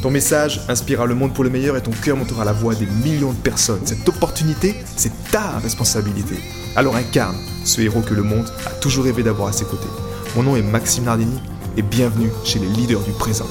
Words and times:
Ton 0.00 0.12
message 0.12 0.60
inspirera 0.68 1.06
le 1.06 1.16
monde 1.16 1.34
pour 1.34 1.42
le 1.42 1.50
meilleur 1.50 1.76
et 1.76 1.82
ton 1.82 1.90
cœur 1.90 2.16
montera 2.16 2.44
la 2.44 2.52
voix 2.52 2.76
des 2.76 2.86
millions 2.86 3.32
de 3.32 3.38
personnes. 3.38 3.84
Cette 3.84 4.08
opportunité, 4.08 4.76
c'est 4.96 5.10
ta 5.32 5.58
responsabilité. 5.58 6.36
Alors 6.76 6.94
incarne 6.94 7.36
ce 7.64 7.80
héros 7.80 8.02
que 8.02 8.14
le 8.14 8.22
monde 8.22 8.48
a 8.64 8.70
toujours 8.74 9.06
rêvé 9.06 9.24
d'avoir 9.24 9.48
à 9.48 9.52
ses 9.52 9.64
côtés. 9.64 9.88
Mon 10.36 10.44
nom 10.44 10.54
est 10.54 10.62
Maxime 10.62 11.02
Nardini 11.02 11.40
et 11.76 11.82
bienvenue 11.82 12.30
chez 12.44 12.60
les 12.60 12.68
leaders 12.68 13.00
du 13.00 13.10
présent. 13.10 13.48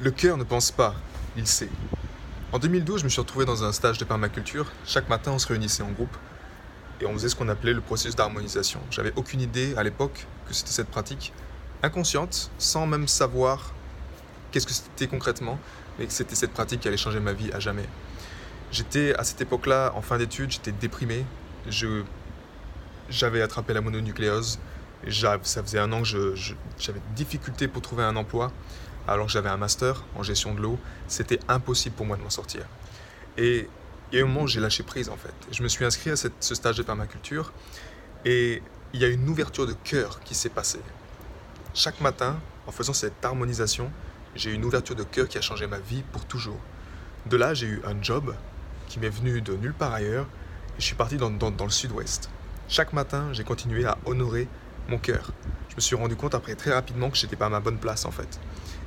Le 0.00 0.10
cœur 0.12 0.36
ne 0.36 0.44
pense 0.44 0.70
pas, 0.70 0.94
il 1.36 1.48
sait. 1.48 1.70
En 2.52 2.60
2012, 2.60 3.00
je 3.00 3.04
me 3.04 3.08
suis 3.08 3.20
retrouvé 3.20 3.44
dans 3.44 3.64
un 3.64 3.72
stage 3.72 3.98
de 3.98 4.04
permaculture. 4.04 4.70
Chaque 4.86 5.08
matin, 5.08 5.32
on 5.34 5.40
se 5.40 5.48
réunissait 5.48 5.82
en 5.82 5.90
groupe 5.90 6.16
et 7.00 7.06
on 7.06 7.12
faisait 7.14 7.28
ce 7.28 7.34
qu'on 7.34 7.48
appelait 7.48 7.74
le 7.74 7.80
processus 7.80 8.14
d'harmonisation. 8.14 8.78
J'avais 8.92 9.12
aucune 9.16 9.40
idée 9.40 9.74
à 9.76 9.82
l'époque 9.82 10.28
que 10.46 10.54
c'était 10.54 10.70
cette 10.70 10.88
pratique 10.88 11.32
inconsciente, 11.82 12.52
sans 12.58 12.86
même 12.86 13.08
savoir 13.08 13.72
qu'est-ce 14.50 14.66
que 14.66 14.72
c'était 14.72 15.06
concrètement, 15.06 15.58
mais 15.98 16.06
que 16.06 16.12
c'était 16.12 16.34
cette 16.34 16.52
pratique 16.52 16.80
qui 16.80 16.88
allait 16.88 16.96
changer 16.96 17.20
ma 17.20 17.32
vie 17.32 17.50
à 17.52 17.60
jamais. 17.60 17.86
J'étais 18.70 19.14
à 19.14 19.24
cette 19.24 19.40
époque-là, 19.40 19.92
en 19.94 20.02
fin 20.02 20.18
d'études, 20.18 20.50
j'étais 20.50 20.72
déprimé. 20.72 21.24
J'avais 23.10 23.42
attrapé 23.42 23.72
la 23.72 23.80
mononucléose. 23.80 24.58
Ça 25.10 25.62
faisait 25.62 25.78
un 25.78 25.92
an 25.92 26.02
que 26.02 26.34
j'avais 26.78 26.98
des 26.98 27.14
difficultés 27.14 27.68
pour 27.68 27.82
trouver 27.82 28.02
un 28.04 28.16
emploi, 28.16 28.52
alors 29.06 29.26
que 29.26 29.32
j'avais 29.32 29.48
un 29.48 29.56
master 29.56 30.04
en 30.16 30.22
gestion 30.22 30.54
de 30.54 30.60
l'eau. 30.60 30.78
C'était 31.06 31.40
impossible 31.48 31.94
pour 31.94 32.04
moi 32.04 32.16
de 32.16 32.22
m'en 32.22 32.30
sortir. 32.30 32.62
Et 33.36 33.68
il 34.12 34.18
y 34.18 34.20
a 34.20 34.24
un 34.24 34.28
moment 34.28 34.46
j'ai 34.46 34.60
lâché 34.60 34.82
prise 34.82 35.08
en 35.08 35.16
fait. 35.16 35.34
Je 35.52 35.62
me 35.62 35.68
suis 35.68 35.84
inscrit 35.84 36.10
à 36.10 36.16
ce 36.16 36.54
stage 36.54 36.76
de 36.76 36.82
permaculture 36.82 37.52
et 38.24 38.62
il 38.92 39.00
y 39.00 39.04
a 39.04 39.08
une 39.08 39.28
ouverture 39.28 39.66
de 39.66 39.74
cœur 39.84 40.20
qui 40.20 40.34
s'est 40.34 40.48
passée. 40.48 40.80
Chaque 41.74 42.00
matin, 42.00 42.40
en 42.66 42.72
faisant 42.72 42.92
cette 42.94 43.24
harmonisation, 43.24 43.90
j'ai 44.38 44.50
eu 44.50 44.54
une 44.54 44.64
ouverture 44.64 44.94
de 44.94 45.02
cœur 45.02 45.28
qui 45.28 45.36
a 45.36 45.40
changé 45.40 45.66
ma 45.66 45.80
vie 45.80 46.04
pour 46.12 46.24
toujours. 46.24 46.60
De 47.26 47.36
là, 47.36 47.54
j'ai 47.54 47.66
eu 47.66 47.82
un 47.84 48.00
job 48.00 48.34
qui 48.86 49.00
m'est 49.00 49.08
venu 49.08 49.40
de 49.40 49.54
nulle 49.54 49.74
part 49.74 49.92
ailleurs 49.92 50.26
et 50.76 50.80
je 50.80 50.84
suis 50.84 50.94
parti 50.94 51.16
dans, 51.16 51.30
le 51.30 51.70
sud-ouest. 51.70 52.30
Chaque 52.68 52.92
matin, 52.92 53.30
j'ai 53.32 53.42
continué 53.42 53.84
à 53.84 53.98
honorer 54.06 54.46
mon 54.88 54.98
cœur. 54.98 55.32
Je 55.70 55.76
me 55.76 55.80
suis 55.80 55.96
rendu 55.96 56.14
compte 56.14 56.36
après 56.36 56.54
très 56.54 56.72
rapidement 56.72 57.10
que 57.10 57.16
j'étais 57.16 57.34
pas 57.34 57.46
à 57.46 57.48
ma 57.48 57.58
bonne 57.58 57.78
place 57.78 58.04
en 58.04 58.12
fait. 58.12 58.38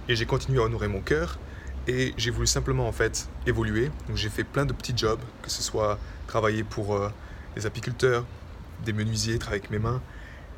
Et 0.07 0.15
j'ai 0.15 0.25
continué 0.25 0.61
à 0.61 0.63
honorer 0.63 0.87
mon 0.87 1.01
cœur 1.01 1.37
et 1.85 2.13
j'ai 2.15 2.31
voulu 2.31 2.47
simplement 2.47 2.87
en 2.87 2.93
fait 2.93 3.27
évoluer. 3.45 3.91
Donc 4.07 4.15
j'ai 4.15 4.29
fait 4.29 4.45
plein 4.45 4.65
de 4.65 4.71
petits 4.71 4.93
jobs, 4.95 5.19
que 5.41 5.51
ce 5.51 5.61
soit 5.61 5.99
travailler 6.27 6.63
pour 6.63 6.95
euh, 6.95 7.09
des 7.55 7.65
apiculteurs, 7.65 8.23
des 8.85 8.93
menuisiers, 8.93 9.37
travailler 9.37 9.61
avec 9.63 9.69
mes 9.69 9.79
mains. 9.79 10.01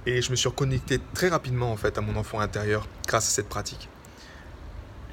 Et 0.05 0.21
je 0.21 0.29
me 0.29 0.35
suis 0.35 0.49
reconnecté 0.49 0.99
très 1.15 1.29
rapidement 1.29 1.71
en 1.71 1.77
fait 1.77 1.97
à 1.97 2.01
mon 2.01 2.15
enfant 2.15 2.39
intérieur 2.39 2.87
grâce 3.07 3.27
à 3.27 3.31
cette 3.31 3.49
pratique 3.49 3.89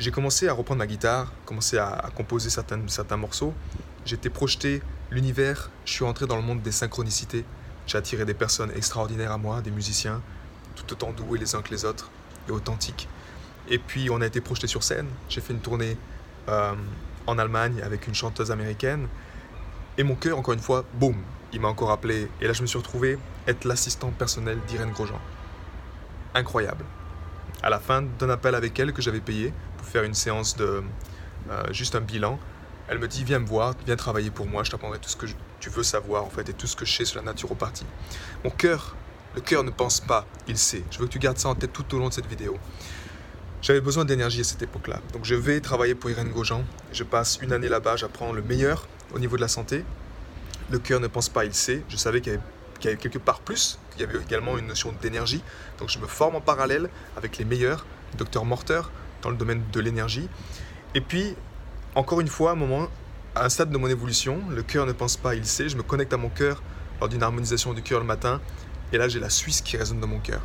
j'ai 0.01 0.11
commencé 0.11 0.49
à 0.49 0.55
reprendre 0.55 0.79
ma 0.79 0.87
guitare, 0.87 1.31
commencé 1.45 1.77
à, 1.77 2.11
composer 2.17 2.49
certains, 2.49 2.81
certains 2.89 3.19
morceaux. 3.19 3.53
J'étais 4.07 4.31
projeté 4.31 4.83
l'univers, 5.11 5.71
je 5.85 5.93
suis 5.93 6.05
entré 6.05 6.27
dans 6.27 6.37
le 6.37 6.43
monde 6.43 6.63
des 6.63 6.73
synchronicités. 6.73 7.45
J'ai 7.87 7.99
attiré 7.99 8.25
des 8.25 8.35
personnes 8.35 8.73
extraordinaires 8.75 9.33
à 9.33 9.37
moi, 9.37 9.61
des 9.61 9.71
musiciens, 9.71 10.23
tout 10.75 10.91
autant 10.93 11.13
doués 11.13 11.39
les 11.39 11.55
uns 11.55 11.61
que 11.61 11.71
les 11.71 11.85
autres 11.85 12.11
et 12.49 12.51
authentiques. 12.51 13.09
Et 13.69 13.79
puis 13.79 14.09
on 14.11 14.23
a 14.23 14.27
été 14.27 14.41
projeté 14.41 14.67
sur 14.67 14.83
scène. 14.83 15.07
J'ai 15.29 15.43
fait 15.43 15.53
une 15.53 15.61
tournée 15.61 15.99
euh, 16.49 16.73
en 17.27 17.39
Allemagne 17.39 17.83
avec 17.83 18.07
une 18.07 18.15
chanteuse 18.15 18.51
américaine. 18.51 19.07
Et 19.99 20.03
mon 20.03 20.15
cœur, 20.15 20.39
encore 20.39 20.55
une 20.55 20.61
fois, 20.61 20.87
boum, 20.95 21.17
il 21.53 21.61
m'a 21.61 21.69
encore 21.69 21.91
appelé. 21.91 22.29
Et 22.41 22.47
là, 22.47 22.55
je 22.55 22.63
me 22.63 22.67
suis 22.67 22.79
retrouvé 22.79 23.19
être 23.47 23.67
l'assistant 23.67 24.11
personnel 24.13 24.59
d'Irène 24.67 24.93
Grosjean. 24.93 25.21
Incroyable. 26.35 26.87
À 27.63 27.69
la 27.69 27.79
fin 27.79 28.01
d'un 28.01 28.31
appel 28.31 28.55
avec 28.55 28.79
elle 28.79 28.95
que 28.95 29.03
j'avais 29.03 29.21
payé, 29.21 29.53
faire 29.85 30.05
une 30.05 30.15
séance 30.15 30.57
de 30.57 30.83
euh, 31.51 31.73
juste 31.73 31.95
un 31.95 32.01
bilan. 32.01 32.39
Elle 32.89 32.99
me 32.99 33.09
dit 33.09 33.25
viens 33.25 33.39
me 33.39 33.47
voir, 33.47 33.75
viens 33.87 33.97
travailler 33.97 34.31
pour 34.31 34.47
moi, 34.47 34.65
je 34.65 34.71
t'apprendrai 34.71 34.99
tout 34.99 35.09
ce 35.09 35.17
que 35.17 35.27
tu 35.61 35.71
veux 35.71 35.83
savoir 35.83 36.25
en 36.25 36.31
fait 36.31 36.49
et 36.49 36.53
tout 36.53 36.67
ce 36.67 36.75
que 36.75 36.85
je 36.85 36.93
sais 36.93 37.05
sur 37.05 37.19
la 37.19 37.25
naturopathie. 37.25 37.87
Mon 38.45 38.51
cœur, 38.51 38.97
le 39.35 39.41
cœur 39.41 39.63
ne 39.63 39.71
pense 39.71 40.01
pas, 40.01 40.27
il 40.49 40.59
sait. 40.59 40.83
Je 40.91 40.99
veux 40.99 41.07
que 41.07 41.13
tu 41.13 41.19
gardes 41.19 41.39
ça 41.39 41.49
en 41.49 41.55
tête 41.55 41.73
tout 41.73 41.95
au 41.95 41.99
long 41.99 42.09
de 42.09 42.13
cette 42.13 42.27
vidéo. 42.27 42.59
J'avais 43.63 43.81
besoin 43.81 44.05
d'énergie 44.05 44.41
à 44.41 44.45
cette 44.45 44.63
époque-là. 44.63 45.01
Donc 45.13 45.25
je 45.25 45.35
vais 45.35 45.61
travailler 45.61 45.95
pour 45.95 46.11
Irène 46.11 46.31
Gaujean. 46.31 46.65
Je 46.93 47.05
passe 47.05 47.39
une 47.43 47.53
année 47.53 47.69
là-bas, 47.69 47.97
j'apprends 47.97 48.33
le 48.33 48.43
meilleur 48.43 48.89
au 49.15 49.19
niveau 49.19 49.37
de 49.37 49.43
la 49.43 49.49
santé. 49.49 49.85
Le 50.71 50.79
cœur 50.79 50.99
ne 50.99 51.09
pense 51.09 51.29
pas, 51.29 51.45
il 51.45 51.55
sait. 51.55 51.83
Je 51.89 51.97
savais 51.97 52.21
qu'il 52.21 52.33
y, 52.33 52.89
avait, 52.89 52.97
quelque 52.97 53.19
part 53.19 53.41
plus, 53.41 53.79
qu'il 53.91 54.01
y 54.01 54.05
avait 54.05 54.19
également 54.19 54.57
une 54.57 54.67
notion 54.67 54.95
d'énergie. 55.03 55.43
Donc 55.79 55.91
je 55.91 55.99
me 55.99 56.07
forme 56.07 56.37
en 56.37 56.41
parallèle 56.41 56.89
avec 57.17 57.39
les 57.39 57.45
meilleurs, 57.45 57.85
docteur 58.17 58.45
Morter, 58.45 58.83
dans 59.23 59.31
le 59.31 59.37
domaine 59.37 59.63
de 59.73 59.81
l'énergie. 59.81 60.29
Et 60.95 61.01
puis, 61.01 61.35
encore 61.95 62.21
une 62.21 62.29
fois, 62.29 62.51
à 62.51 62.53
un 62.55 62.57
moment, 62.57 62.89
à 63.35 63.45
un 63.45 63.49
stade 63.49 63.71
de 63.71 63.79
mon 63.79 63.89
évolution, 63.89 64.43
le 64.51 64.63
cœur 64.63 64.87
ne 64.87 64.93
pense 64.93 65.17
pas, 65.17 65.35
il 65.35 65.47
sait, 65.47 65.69
je 65.69 65.77
me 65.77 65.83
connecte 65.83 66.13
à 66.13 66.17
mon 66.17 66.29
cœur 66.29 66.63
lors 67.01 67.09
d'une 67.09 67.23
harmonisation 67.23 67.73
du 67.73 67.83
cœur 67.83 68.01
le 68.01 68.07
matin, 68.07 68.41
et 68.93 68.99
là 68.99 69.09
j'ai 69.09 69.21
la 69.21 69.31
Suisse 69.31 69.61
qui 69.61 69.77
résonne 69.77 70.01
dans 70.01 70.07
mon 70.07 70.19
cœur. 70.19 70.43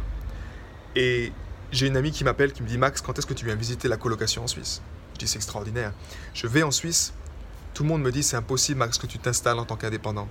Et 0.95 1.31
j'ai 1.71 1.87
une 1.87 1.97
amie 1.97 2.11
qui 2.11 2.23
m'appelle, 2.23 2.53
qui 2.53 2.63
me 2.63 2.67
dit 2.67 2.77
Max, 2.77 3.01
quand 3.01 3.17
est-ce 3.17 3.25
que 3.25 3.33
tu 3.33 3.45
viens 3.45 3.55
visiter 3.55 3.87
la 3.87 3.97
colocation 3.97 4.43
en 4.43 4.47
Suisse? 4.47 4.81
Je 5.13 5.19
dis 5.19 5.27
c'est 5.27 5.37
extraordinaire. 5.37 5.93
Je 6.33 6.47
vais 6.47 6.63
en 6.63 6.71
Suisse, 6.71 7.13
tout 7.73 7.83
le 7.83 7.89
monde 7.89 8.01
me 8.01 8.11
dit 8.11 8.23
c'est 8.23 8.37
impossible 8.37 8.79
Max 8.79 8.97
que 8.97 9.07
tu 9.07 9.19
t'installes 9.19 9.59
en 9.59 9.65
tant 9.65 9.75
qu'indépendant. 9.75 10.29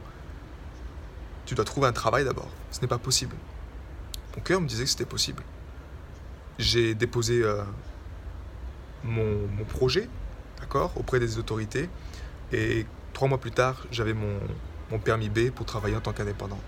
Tu 1.46 1.54
dois 1.54 1.64
trouver 1.64 1.88
un 1.88 1.92
travail 1.92 2.24
d'abord, 2.24 2.48
ce 2.70 2.80
n'est 2.80 2.88
pas 2.88 2.98
possible. 2.98 3.36
Mon 4.36 4.42
cœur 4.42 4.60
me 4.60 4.66
disait 4.66 4.84
que 4.84 4.90
c'était 4.90 5.04
possible. 5.04 5.42
J'ai 6.58 6.94
déposé 6.94 7.42
euh, 7.42 7.62
mon, 9.04 9.64
projet, 9.68 10.08
d'accord, 10.60 10.92
auprès 10.96 11.20
des 11.20 11.38
autorités. 11.38 11.88
Et 12.52 12.86
trois 13.12 13.28
mois 13.28 13.38
plus 13.38 13.50
tard, 13.50 13.86
j'avais 13.90 14.14
mon, 14.14 14.38
permis 15.04 15.28
B 15.28 15.50
pour 15.50 15.66
travailler 15.66 15.96
en 15.96 16.00
tant 16.00 16.12
qu'indépendant. 16.12 16.60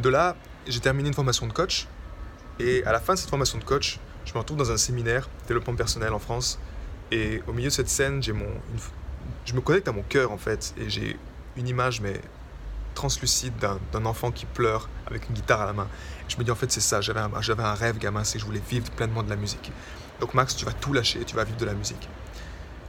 De 0.00 0.10
là, 0.10 0.36
j'ai 0.66 0.80
terminé 0.80 1.08
une 1.08 1.14
formation 1.14 1.46
de 1.46 1.52
coach. 1.52 1.86
Et 2.58 2.84
à 2.84 2.92
la 2.92 3.00
fin 3.00 3.14
de 3.14 3.18
cette 3.18 3.30
formation 3.30 3.58
de 3.58 3.64
coach, 3.64 3.98
je 4.26 4.34
me 4.34 4.38
retrouve 4.38 4.58
dans 4.58 4.70
un 4.70 4.76
séminaire 4.76 5.28
développement 5.48 5.74
personnel 5.74 6.12
en 6.12 6.18
France. 6.18 6.58
Et 7.10 7.42
au 7.46 7.52
milieu 7.52 7.68
de 7.68 7.74
cette 7.74 7.88
scène, 7.88 8.22
j'ai 8.22 8.34
mon, 8.34 8.50
je 9.46 9.54
me 9.54 9.62
connecte 9.62 9.88
à 9.88 9.92
mon 9.92 10.02
cœur 10.02 10.32
en 10.32 10.36
fait. 10.36 10.74
Et 10.76 10.90
j'ai 10.90 11.16
une 11.56 11.66
image, 11.66 12.02
mais 12.02 12.20
translucide 12.94 13.54
d'un 13.92 14.04
enfant 14.04 14.30
qui 14.30 14.46
pleure 14.46 14.88
avec 15.06 15.28
une 15.28 15.34
guitare 15.34 15.62
à 15.62 15.66
la 15.66 15.72
main. 15.72 15.88
je 16.28 16.36
me 16.36 16.44
dis 16.44 16.50
en 16.50 16.54
fait 16.54 16.70
c'est 16.70 16.80
ça, 16.80 17.00
j'avais 17.00 17.20
un, 17.20 17.30
un 17.32 17.74
rêve 17.74 17.98
gamin, 17.98 18.24
c'est 18.24 18.34
que 18.34 18.40
je 18.40 18.46
voulais 18.46 18.62
vivre 18.68 18.90
pleinement 18.90 19.22
de 19.22 19.30
la 19.30 19.36
musique. 19.36 19.72
Donc 20.20 20.34
Max, 20.34 20.54
tu 20.54 20.66
vas 20.66 20.72
tout 20.72 20.92
lâcher, 20.92 21.24
tu 21.24 21.34
vas 21.34 21.44
vivre 21.44 21.58
de 21.58 21.64
la 21.64 21.72
musique. 21.74 22.08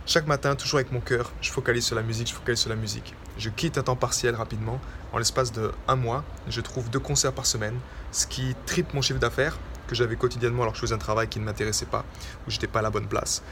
Chaque 0.05 0.27
matin, 0.27 0.55
toujours 0.55 0.79
avec 0.79 0.91
mon 0.91 0.99
cœur, 0.99 1.31
je 1.41 1.49
focalise 1.49 1.85
sur 1.85 1.95
la 1.95 2.01
musique, 2.01 2.27
je 2.27 2.33
focalise 2.33 2.59
sur 2.59 2.69
la 2.69 2.75
musique. 2.75 3.13
Je 3.37 3.49
quitte 3.49 3.77
un 3.77 3.83
temps 3.83 3.95
partiel 3.95 4.35
rapidement. 4.35 4.81
En 5.13 5.17
l'espace 5.17 5.51
de 5.53 5.71
un 5.87 5.95
mois, 5.95 6.25
je 6.49 6.59
trouve 6.59 6.89
deux 6.89 6.99
concerts 6.99 7.31
par 7.31 7.45
semaine, 7.45 7.79
ce 8.11 8.27
qui 8.27 8.55
triple 8.65 8.95
mon 8.95 9.01
chiffre 9.01 9.19
d'affaires 9.19 9.57
que 9.87 9.95
j'avais 9.95 10.15
quotidiennement 10.15 10.63
alors 10.63 10.73
que 10.73 10.77
je 10.77 10.81
faisais 10.81 10.95
un 10.95 10.99
travail 10.99 11.27
qui 11.27 11.39
ne 11.39 11.45
m'intéressait 11.45 11.85
pas, 11.85 12.03
où 12.47 12.51
j'étais 12.51 12.67
pas 12.67 12.79
à 12.79 12.81
la 12.81 12.89
bonne 12.89 13.07
place. 13.07 13.43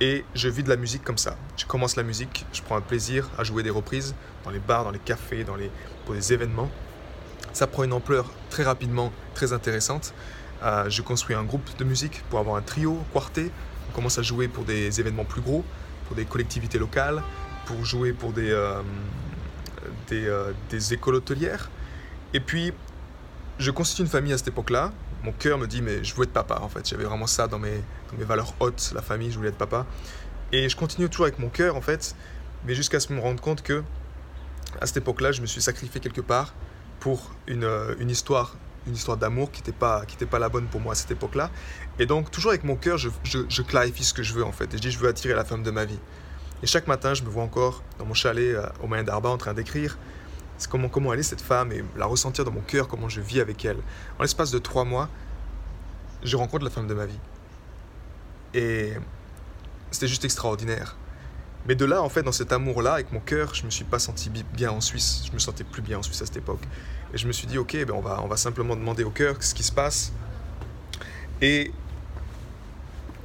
Et 0.00 0.24
je 0.34 0.48
vis 0.48 0.62
de 0.62 0.68
la 0.68 0.76
musique 0.76 1.04
comme 1.04 1.18
ça. 1.18 1.36
Je 1.56 1.66
commence 1.66 1.96
la 1.96 2.04
musique, 2.04 2.46
je 2.52 2.62
prends 2.62 2.76
un 2.76 2.80
plaisir 2.80 3.28
à 3.36 3.44
jouer 3.44 3.62
des 3.62 3.70
reprises 3.70 4.14
dans 4.44 4.50
les 4.50 4.60
bars, 4.60 4.84
dans 4.84 4.90
les 4.90 4.98
cafés, 4.98 5.44
dans 5.44 5.56
les, 5.56 5.70
pour 6.04 6.14
des 6.14 6.32
événements. 6.32 6.70
Ça 7.52 7.66
prend 7.66 7.84
une 7.84 7.92
ampleur 7.92 8.30
très 8.50 8.62
rapidement, 8.62 9.12
très 9.34 9.52
intéressante. 9.52 10.14
Euh, 10.62 10.90
je 10.90 11.02
construis 11.02 11.36
un 11.36 11.44
groupe 11.44 11.68
de 11.78 11.84
musique 11.84 12.24
pour 12.30 12.38
avoir 12.38 12.56
un 12.56 12.62
trio, 12.62 12.98
quartet. 13.12 13.50
On 13.90 13.92
commence 13.92 14.18
à 14.18 14.22
jouer 14.22 14.48
pour 14.48 14.64
des 14.64 15.00
événements 15.00 15.24
plus 15.24 15.40
gros, 15.40 15.64
pour 16.06 16.16
des 16.16 16.24
collectivités 16.24 16.78
locales, 16.78 17.22
pour 17.66 17.84
jouer 17.84 18.12
pour 18.12 18.32
des, 18.32 18.50
euh, 18.50 18.82
euh, 20.12 20.52
des, 20.70 20.94
écoles 20.94 21.16
hôtelières. 21.16 21.70
Et 22.34 22.40
puis, 22.40 22.72
je 23.58 23.70
constitue 23.70 24.02
une 24.02 24.08
famille 24.08 24.32
à 24.32 24.38
cette 24.38 24.48
époque-là. 24.48 24.92
Mon 25.22 25.32
cœur 25.32 25.58
me 25.58 25.66
dit, 25.66 25.82
mais 25.82 26.02
je 26.04 26.14
veux 26.14 26.24
être 26.24 26.32
papa 26.32 26.58
en 26.60 26.68
fait. 26.68 26.88
J'avais 26.88 27.04
vraiment 27.04 27.26
ça 27.26 27.46
dans 27.46 27.58
mes, 27.58 27.82
mes 28.16 28.24
valeurs 28.24 28.54
hautes, 28.60 28.92
la 28.94 29.02
famille, 29.02 29.30
je 29.30 29.36
voulais 29.36 29.50
être 29.50 29.58
papa. 29.58 29.86
Et 30.52 30.68
je 30.68 30.76
continue 30.76 31.08
toujours 31.08 31.26
avec 31.26 31.38
mon 31.38 31.48
cœur 31.48 31.76
en 31.76 31.80
fait, 31.80 32.14
mais 32.64 32.74
jusqu'à 32.74 33.00
ce 33.00 33.12
me 33.12 33.20
rendre 33.20 33.40
compte 33.40 33.62
que, 33.62 33.82
à 34.80 34.86
cette 34.86 34.98
époque-là, 34.98 35.32
je 35.32 35.40
me 35.40 35.46
suis 35.46 35.60
sacrifié 35.60 36.00
quelque 36.00 36.20
part 36.20 36.54
pour 37.00 37.32
une, 37.46 37.68
une 37.98 38.10
histoire 38.10 38.54
une 38.86 38.94
histoire 38.94 39.16
d'amour 39.16 39.50
qui 39.50 39.60
n'était 39.60 39.72
pas, 39.72 40.04
pas 40.30 40.38
la 40.38 40.48
bonne 40.48 40.66
pour 40.66 40.80
moi 40.80 40.92
à 40.92 40.94
cette 40.94 41.10
époque-là. 41.10 41.50
Et 41.98 42.06
donc, 42.06 42.30
toujours 42.30 42.50
avec 42.50 42.64
mon 42.64 42.76
cœur, 42.76 42.96
je, 42.96 43.10
je, 43.24 43.62
clarifie 43.62 44.04
ce 44.04 44.14
que 44.14 44.22
je 44.22 44.32
veux 44.32 44.44
en 44.44 44.52
fait. 44.52 44.72
Et 44.72 44.76
je 44.78 44.82
dis, 44.82 44.90
je 44.90 44.98
veux 44.98 45.08
attirer 45.08 45.34
la 45.34 45.44
femme 45.44 45.62
de 45.62 45.70
ma 45.70 45.84
vie. 45.84 45.98
Et 46.62 46.66
chaque 46.66 46.86
matin, 46.86 47.14
je 47.14 47.22
me 47.22 47.28
vois 47.28 47.42
encore 47.42 47.82
dans 47.98 48.06
mon 48.06 48.14
chalet 48.14 48.54
euh, 48.54 48.66
au 48.82 48.86
Moyen 48.86 49.04
d'Arba 49.04 49.28
en 49.28 49.38
train 49.38 49.54
d'écrire 49.54 49.98
comment, 50.66 50.88
comment 50.88 51.12
elle 51.12 51.20
est 51.20 51.24
cette 51.24 51.40
femme 51.40 51.70
et 51.70 51.84
la 51.96 52.06
ressentir 52.06 52.44
dans 52.44 52.50
mon 52.50 52.60
cœur, 52.60 52.88
comment 52.88 53.08
je 53.08 53.20
vis 53.20 53.40
avec 53.40 53.64
elle. 53.64 53.78
En 54.18 54.22
l'espace 54.22 54.50
de 54.50 54.58
trois 54.58 54.84
mois, 54.84 55.08
je 56.24 56.36
rencontre 56.36 56.64
la 56.64 56.70
femme 56.70 56.88
de 56.88 56.94
ma 56.94 57.06
vie. 57.06 57.18
Et 58.54 58.94
c'était 59.90 60.08
juste 60.08 60.24
extraordinaire. 60.24 60.96
Mais 61.68 61.74
de 61.74 61.84
là, 61.84 62.02
en 62.02 62.08
fait, 62.08 62.22
dans 62.22 62.32
cet 62.32 62.50
amour-là, 62.50 62.94
avec 62.94 63.12
mon 63.12 63.20
cœur, 63.20 63.54
je 63.54 63.66
me 63.66 63.70
suis 63.70 63.84
pas 63.84 63.98
senti 63.98 64.30
bien 64.30 64.70
en 64.70 64.80
Suisse. 64.80 65.24
Je 65.26 65.32
me 65.32 65.38
sentais 65.38 65.64
plus 65.64 65.82
bien 65.82 65.98
en 65.98 66.02
Suisse 66.02 66.22
à 66.22 66.24
cette 66.24 66.38
époque. 66.38 66.62
Et 67.12 67.18
je 67.18 67.26
me 67.26 67.32
suis 67.32 67.46
dit, 67.46 67.58
ok, 67.58 67.76
ben 67.86 67.92
on, 67.92 68.00
va, 68.00 68.36
simplement 68.38 68.74
demander 68.74 69.04
au 69.04 69.10
cœur 69.10 69.36
ce 69.40 69.54
qui 69.54 69.62
se 69.62 69.70
passe. 69.70 70.10
Et 71.42 71.70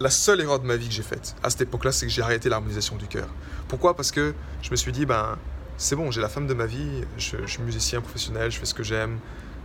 la 0.02 0.10
seule 0.10 0.42
erreur 0.42 0.60
de 0.60 0.66
ma 0.66 0.76
vie 0.76 0.90
que 0.90 0.94
j'ai 0.94 1.04
faite 1.04 1.38
à 1.42 1.50
cette 1.50 1.62
époque-là, 1.62 1.94
c'est 1.94 2.06
que 2.06 2.12
j'ai 2.12 2.22
arrêté 2.22 2.50
l'harmonisation 2.50 2.98
du 2.98 3.08
cœur. 3.08 3.30
Pourquoi? 3.70 3.96
Parce 3.96 4.12
que 4.12 4.36
je 4.62 4.72
me 4.72 4.76
suis 4.76 4.92
dit, 4.92 5.06
ben, 5.06 5.38
c'est 5.78 5.96
bon, 5.96 6.12
j'ai 6.12 6.20
la 6.20 6.30
femme 6.30 6.46
de 6.46 6.54
ma 6.54 6.66
vie, 6.66 7.06
je, 7.18 7.38
suis 7.48 7.62
musicien 7.62 8.02
professionnel, 8.02 8.52
je 8.52 8.60
fais 8.60 8.66
ce 8.66 8.74
que 8.74 8.84
j'aime, 8.84 9.20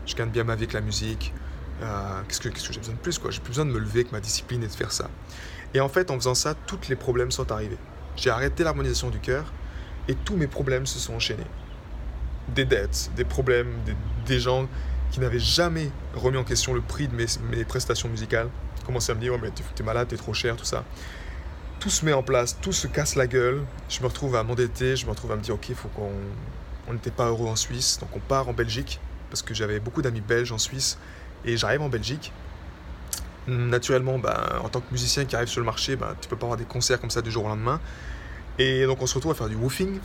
je 0.06 0.14
gagne 0.14 0.30
bien 0.30 0.44
ma 0.44 0.54
vie 0.54 0.62
avec 0.62 0.72
la 0.72 0.82
musique. 0.82 1.34
Euh, 1.82 2.22
qu'est-ce 2.28 2.40
que, 2.40 2.48
que 2.48 2.60
j'ai 2.60 2.78
besoin 2.78 2.94
de 2.94 3.00
plus 3.00 3.18
quoi? 3.18 3.32
J'ai 3.32 3.40
plus 3.40 3.50
besoin 3.50 3.66
de 3.66 3.72
me 3.72 3.78
lever 3.80 4.00
avec 4.00 4.12
ma 4.12 4.20
discipline 4.20 4.62
et 4.62 4.68
de 4.68 4.72
faire 4.72 4.92
ça. 4.92 5.10
Et 5.74 5.80
en 5.80 5.88
fait, 5.88 6.12
en 6.12 6.14
faisant 6.14 6.36
ça, 6.36 6.54
tous 6.54 6.88
les 6.88 6.96
problèmes 6.96 7.32
sont 7.32 7.50
arrivés. 7.50 7.78
J'ai 8.18 8.30
arrêté 8.30 8.64
l'harmonisation 8.64 9.10
du 9.10 9.20
cœur 9.20 9.52
et 10.08 10.14
tous 10.16 10.36
mes 10.36 10.48
problèmes 10.48 10.86
se 10.86 10.98
sont 10.98 11.14
enchaînés. 11.14 11.46
Des 12.48 12.64
dettes, 12.64 13.10
des 13.14 13.24
problèmes, 13.24 13.72
des, 14.26 14.40
gens 14.40 14.66
qui 15.12 15.20
n'avaient 15.20 15.38
jamais 15.38 15.90
remis 16.14 16.36
en 16.36 16.42
question 16.42 16.74
le 16.74 16.80
prix 16.80 17.06
de 17.06 17.14
mes, 17.14 17.64
prestations 17.64 18.08
musicales 18.08 18.48
commençaient 18.84 19.12
à 19.12 19.14
me 19.14 19.20
dire 19.20 19.34
ouais, 19.34 19.38
mais 19.40 19.50
t'es 19.50 19.84
malade, 19.84 20.08
t'es 20.08 20.16
trop 20.16 20.34
cher, 20.34 20.56
tout 20.56 20.64
ça. 20.64 20.84
Tout 21.78 21.90
se 21.90 22.04
met 22.04 22.12
en 22.12 22.24
place, 22.24 22.58
tout 22.60 22.72
se 22.72 22.88
casse 22.88 23.14
la 23.14 23.28
gueule. 23.28 23.62
Je 23.88 24.00
me 24.00 24.06
retrouve 24.06 24.34
à 24.34 24.42
m'endetter, 24.42 24.96
je 24.96 25.06
me 25.06 25.10
retrouve 25.10 25.30
à 25.30 25.36
me 25.36 25.42
dire 25.42 25.54
ok, 25.54 25.72
faut 25.74 25.88
qu'on. 25.88 26.10
On 26.88 26.94
n'était 26.94 27.10
pas 27.10 27.26
heureux 27.26 27.46
en 27.46 27.54
Suisse, 27.54 27.98
donc 28.00 28.08
on 28.16 28.18
part 28.18 28.48
en 28.48 28.54
Belgique 28.54 28.98
parce 29.30 29.42
que 29.42 29.52
j'avais 29.52 29.78
beaucoup 29.78 30.00
d'amis 30.00 30.22
belges 30.22 30.52
en 30.52 30.58
Suisse 30.58 30.98
et 31.44 31.58
j'arrive 31.58 31.82
en 31.82 31.90
Belgique 31.90 32.32
naturellement, 33.48 34.18
ben, 34.18 34.36
en 34.62 34.68
tant 34.68 34.80
que 34.80 34.90
musicien 34.92 35.24
qui 35.24 35.34
arrive 35.34 35.48
sur 35.48 35.60
le 35.60 35.66
marché, 35.66 35.96
ben, 35.96 36.14
tu 36.20 36.28
peux 36.28 36.36
pas 36.36 36.46
avoir 36.46 36.58
des 36.58 36.64
concerts 36.64 37.00
comme 37.00 37.10
ça 37.10 37.22
du 37.22 37.30
jour 37.30 37.44
au 37.44 37.48
lendemain. 37.48 37.80
Et 38.58 38.86
donc 38.86 39.00
on 39.00 39.06
se 39.06 39.14
retrouve 39.14 39.32
à 39.32 39.34
faire 39.34 39.48
du 39.48 39.56
woofing. 39.56 39.98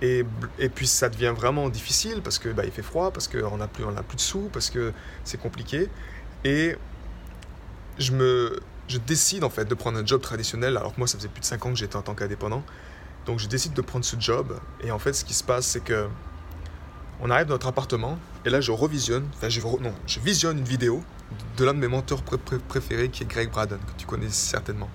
Et, 0.00 0.24
et 0.60 0.68
puis 0.68 0.86
ça 0.86 1.08
devient 1.08 1.34
vraiment 1.36 1.68
difficile 1.68 2.22
parce 2.22 2.38
que 2.38 2.48
ben, 2.50 2.64
il 2.64 2.70
fait 2.70 2.82
froid, 2.82 3.10
parce 3.12 3.28
qu'on 3.28 3.56
n'a 3.56 3.68
plus, 3.68 3.84
plus 3.84 4.16
de 4.16 4.20
sous, 4.20 4.48
parce 4.52 4.70
que 4.70 4.92
c'est 5.24 5.40
compliqué. 5.40 5.88
Et 6.44 6.76
je, 7.98 8.12
me, 8.12 8.60
je 8.86 8.98
décide 8.98 9.44
en 9.44 9.50
fait 9.50 9.64
de 9.64 9.74
prendre 9.74 9.98
un 9.98 10.06
job 10.06 10.20
traditionnel, 10.20 10.76
alors 10.76 10.94
que 10.94 10.98
moi 10.98 11.08
ça 11.08 11.18
faisait 11.18 11.28
plus 11.28 11.40
de 11.40 11.46
5 11.46 11.66
ans 11.66 11.70
que 11.70 11.78
j'étais 11.78 11.96
en 11.96 12.02
tant 12.02 12.14
qu'indépendant. 12.14 12.62
Donc 13.26 13.40
je 13.40 13.48
décide 13.48 13.74
de 13.74 13.82
prendre 13.82 14.04
ce 14.04 14.16
job. 14.18 14.58
Et 14.82 14.90
en 14.90 14.98
fait 14.98 15.12
ce 15.12 15.24
qui 15.24 15.34
se 15.34 15.44
passe 15.44 15.66
c'est 15.66 15.82
que 15.82 16.08
on 17.20 17.30
arrive 17.30 17.46
dans 17.46 17.54
notre 17.54 17.66
appartement 17.66 18.18
et 18.44 18.50
là 18.50 18.60
je 18.60 18.72
revisionne, 18.72 19.26
enfin 19.34 19.48
je, 19.48 19.60
non, 19.60 19.92
je 20.06 20.20
visionne 20.20 20.58
une 20.58 20.64
vidéo 20.64 21.02
de 21.56 21.64
l'un 21.64 21.74
de 21.74 21.78
mes 21.78 21.88
mentors 21.88 22.22
préférés 22.22 23.08
qui 23.08 23.24
est 23.24 23.26
Greg 23.26 23.50
Braden, 23.50 23.78
que 23.78 23.98
tu 23.98 24.06
connais 24.06 24.28
certainement. 24.30 24.88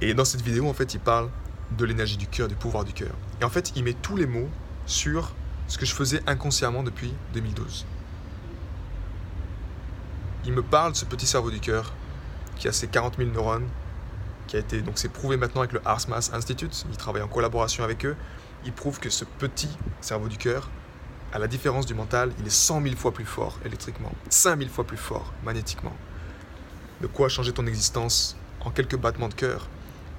Et 0.00 0.12
dans 0.12 0.24
cette 0.24 0.42
vidéo, 0.42 0.68
en 0.68 0.74
fait, 0.74 0.92
il 0.94 1.00
parle 1.00 1.30
de 1.76 1.84
l'énergie 1.84 2.18
du 2.18 2.26
cœur, 2.26 2.48
du 2.48 2.54
pouvoir 2.54 2.84
du 2.84 2.92
cœur. 2.92 3.12
Et 3.40 3.44
en 3.44 3.48
fait, 3.48 3.72
il 3.76 3.82
met 3.82 3.94
tous 3.94 4.16
les 4.16 4.26
mots 4.26 4.48
sur 4.84 5.32
ce 5.68 5.78
que 5.78 5.86
je 5.86 5.94
faisais 5.94 6.22
inconsciemment 6.26 6.82
depuis 6.82 7.12
2012. 7.32 7.86
Il 10.44 10.52
me 10.52 10.62
parle 10.62 10.92
de 10.92 10.96
ce 10.96 11.04
petit 11.06 11.26
cerveau 11.26 11.50
du 11.50 11.58
cœur 11.58 11.92
qui 12.56 12.68
a 12.68 12.72
ses 12.72 12.86
40 12.86 13.16
000 13.16 13.30
neurones, 13.30 13.66
qui 14.46 14.56
a 14.56 14.60
été 14.60 14.80
donc 14.80 14.98
c'est 14.98 15.08
prouvé 15.08 15.36
maintenant 15.36 15.62
avec 15.62 15.72
le 15.72 15.80
Ars 15.84 16.08
Mass 16.08 16.32
Institute. 16.32 16.86
Il 16.90 16.96
travaille 16.96 17.22
en 17.22 17.28
collaboration 17.28 17.82
avec 17.82 18.04
eux. 18.04 18.16
Il 18.64 18.72
prouve 18.72 19.00
que 19.00 19.10
ce 19.10 19.24
petit 19.24 19.70
cerveau 20.00 20.28
du 20.28 20.36
cœur 20.36 20.70
à 21.32 21.38
la 21.38 21.46
différence 21.48 21.86
du 21.86 21.94
mental, 21.94 22.32
il 22.38 22.46
est 22.46 22.50
100 22.50 22.82
000 22.82 22.96
fois 22.96 23.12
plus 23.12 23.24
fort 23.24 23.58
électriquement, 23.64 24.12
5 24.30 24.58
000 24.58 24.70
fois 24.70 24.84
plus 24.84 24.96
fort 24.96 25.32
magnétiquement. 25.44 25.94
De 27.00 27.06
quoi 27.06 27.28
changer 27.28 27.52
ton 27.52 27.66
existence 27.66 28.36
en 28.60 28.70
quelques 28.70 28.96
battements 28.96 29.28
de 29.28 29.34
cœur. 29.34 29.68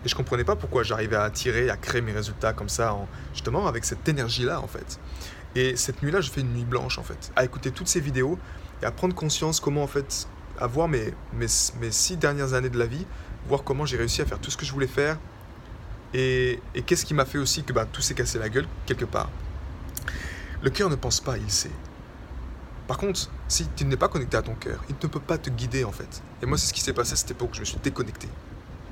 Et 0.06 0.10
je 0.10 0.14
ne 0.14 0.18
comprenais 0.18 0.44
pas 0.44 0.56
pourquoi 0.56 0.84
j'arrivais 0.84 1.16
à 1.16 1.24
attirer, 1.24 1.70
à 1.70 1.78
créer 1.78 2.02
mes 2.02 2.12
résultats 2.12 2.54
comme 2.54 2.70
ça, 2.70 2.94
en, 2.94 3.08
justement 3.34 3.68
avec 3.68 3.84
cette 3.84 4.08
énergie-là 4.08 4.62
en 4.62 4.68
fait. 4.68 5.00
Et 5.56 5.76
cette 5.76 6.04
nuit-là, 6.04 6.22
je 6.22 6.30
fais 6.30 6.42
une 6.42 6.54
nuit 6.54 6.66
blanche 6.66 7.00
en 7.00 7.04
fait, 7.04 7.32
à 7.36 7.44
écouter 7.44 7.72
toutes 7.72 7.88
ces 7.88 8.00
vidéos 8.00 8.38
et 8.82 8.86
à 8.86 8.92
prendre 8.92 9.16
conscience 9.16 9.60
comment 9.60 9.84
en 9.84 9.88
fait, 9.88 10.28
à 10.60 10.68
voir 10.68 10.88
mes, 10.88 11.14
mes, 11.34 11.48
mes 11.82 11.92
six 11.92 12.16
dernières 12.18 12.54
années 12.54 12.70
de 12.70 12.78
la 12.78 12.86
vie, 12.86 13.06
voir 13.48 13.64
comment 13.64 13.86
j'ai 13.86 13.98
réussi 13.98 14.22
à 14.22 14.26
faire 14.26 14.40
tout 14.40 14.52
ce 14.52 14.58
que 14.58 14.66
je 14.66 14.72
voulais 14.72 14.88
faire 14.88 15.18
et, 16.14 16.60
et 16.76 16.82
qu'est-ce 16.84 17.06
qui 17.06 17.14
m'a 17.14 17.26
fait 17.26 17.38
aussi 17.38 17.64
que 17.64 17.74
bah, 17.74 17.86
tout 17.92 18.02
s'est 18.02 18.14
cassé 18.14 18.40
la 18.40 18.50
gueule 18.50 18.68
quelque 18.86 19.06
part. 19.06 19.30
Le 20.64 20.70
cœur 20.72 20.90
ne 20.90 20.96
pense 20.96 21.20
pas, 21.20 21.38
il 21.38 21.52
sait. 21.52 21.72
Par 22.88 22.98
contre, 22.98 23.30
si 23.48 23.68
tu 23.76 23.86
n'es 23.86 23.98
pas 23.98 24.08
connecté 24.08 24.38
à 24.38 24.42
ton 24.42 24.56
cœur, 24.56 24.84
il 24.90 24.96
ne 25.02 25.08
peut 25.08 25.20
pas 25.20 25.38
te 25.38 25.50
guider 25.50 25.84
en 25.84 25.92
fait. 25.92 26.22
Et 26.42 26.46
moi, 26.46 26.58
c'est 26.58 26.68
ce 26.68 26.74
qui 26.74 26.82
s'est 26.82 26.94
passé 26.94 27.14
à 27.14 27.16
cette 27.16 27.32
époque. 27.32 27.52
Je 27.54 27.60
me 27.60 27.66
suis 27.66 27.78
déconnecté. 27.78 28.28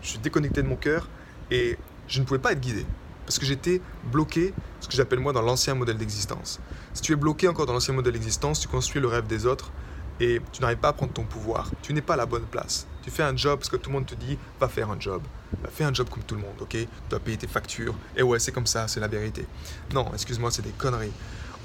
Je 0.02 0.10
suis 0.10 0.20
déconnecté 0.20 0.62
de 0.62 0.68
mon 0.68 0.76
cœur 0.76 1.10
et 1.50 1.78
je 2.08 2.20
ne 2.20 2.26
pouvais 2.26 2.40
pas 2.40 2.52
être 2.52 2.60
guidé. 2.60 2.86
Parce 3.26 3.40
que 3.40 3.46
j'étais 3.46 3.82
bloqué, 4.12 4.54
ce 4.80 4.88
que 4.88 4.94
j'appelle 4.94 5.20
moi 5.20 5.34
dans 5.34 5.42
l'ancien 5.42 5.74
modèle 5.74 5.98
d'existence. 5.98 6.60
Si 6.94 7.02
tu 7.02 7.14
es 7.14 7.16
bloqué 7.16 7.48
encore 7.48 7.66
dans 7.66 7.74
l'ancien 7.74 7.96
modèle 7.96 8.14
d'existence, 8.14 8.60
tu 8.60 8.68
construis 8.68 9.02
le 9.02 9.08
rêve 9.08 9.26
des 9.26 9.48
autres 9.48 9.72
et 10.20 10.42
tu 10.52 10.62
n'arrives 10.62 10.78
pas 10.78 10.90
à 10.90 10.94
prendre 10.94 11.14
ton 11.14 11.24
pouvoir. 11.24 11.72
Tu 11.82 11.94
n'es 11.94 12.02
pas 12.02 12.14
à 12.14 12.18
la 12.18 12.28
bonne 12.28 12.46
place. 12.46 12.86
Tu 13.02 13.10
fais 13.10 13.24
un 13.24 13.36
job 13.36 13.60
parce 13.60 13.70
que 13.70 13.78
tout 13.78 13.90
le 13.90 13.96
monde 13.96 14.06
te 14.06 14.16
dit 14.16 14.38
va 14.60 14.68
faire 14.68 14.92
un 14.92 15.00
job. 15.00 15.24
Va 15.64 15.70
fais 15.70 15.84
un 15.84 15.94
job 15.94 16.10
comme 16.10 16.24
tout 16.24 16.36
le 16.36 16.42
monde, 16.42 16.62
ok? 16.62 16.70
Tu 16.70 16.88
dois 17.10 17.20
payer 17.20 17.38
tes 17.38 17.48
factures. 17.48 17.96
Et 18.16 18.22
ouais, 18.22 18.40
c'est 18.40 18.52
comme 18.52 18.68
ça, 18.68 18.88
c'est 18.88 19.00
la 19.00 19.08
vérité. 19.08 19.48
Non, 19.94 20.12
excuse-moi, 20.14 20.52
c'est 20.52 20.62
des 20.62 20.72
conneries. 20.72 21.12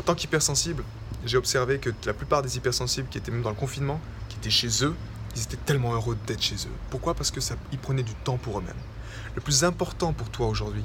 En 0.00 0.02
tant 0.02 0.14
qu'hypersensible, 0.14 0.82
j'ai 1.26 1.36
observé 1.36 1.78
que 1.78 1.90
la 2.06 2.14
plupart 2.14 2.40
des 2.40 2.56
hypersensibles 2.56 3.06
qui 3.10 3.18
étaient 3.18 3.30
même 3.30 3.42
dans 3.42 3.50
le 3.50 3.54
confinement, 3.54 4.00
qui 4.30 4.38
étaient 4.38 4.48
chez 4.48 4.82
eux, 4.82 4.94
ils 5.36 5.42
étaient 5.42 5.58
tellement 5.58 5.92
heureux 5.92 6.16
d'être 6.26 6.40
chez 6.40 6.54
eux. 6.54 6.72
Pourquoi? 6.88 7.12
Parce 7.12 7.30
que 7.30 7.42
ça, 7.42 7.54
ils 7.70 7.78
prenaient 7.78 8.02
du 8.02 8.14
temps 8.14 8.38
pour 8.38 8.58
eux-mêmes. 8.58 8.80
Le 9.34 9.42
plus 9.42 9.62
important 9.62 10.14
pour 10.14 10.30
toi 10.30 10.46
aujourd'hui, 10.46 10.82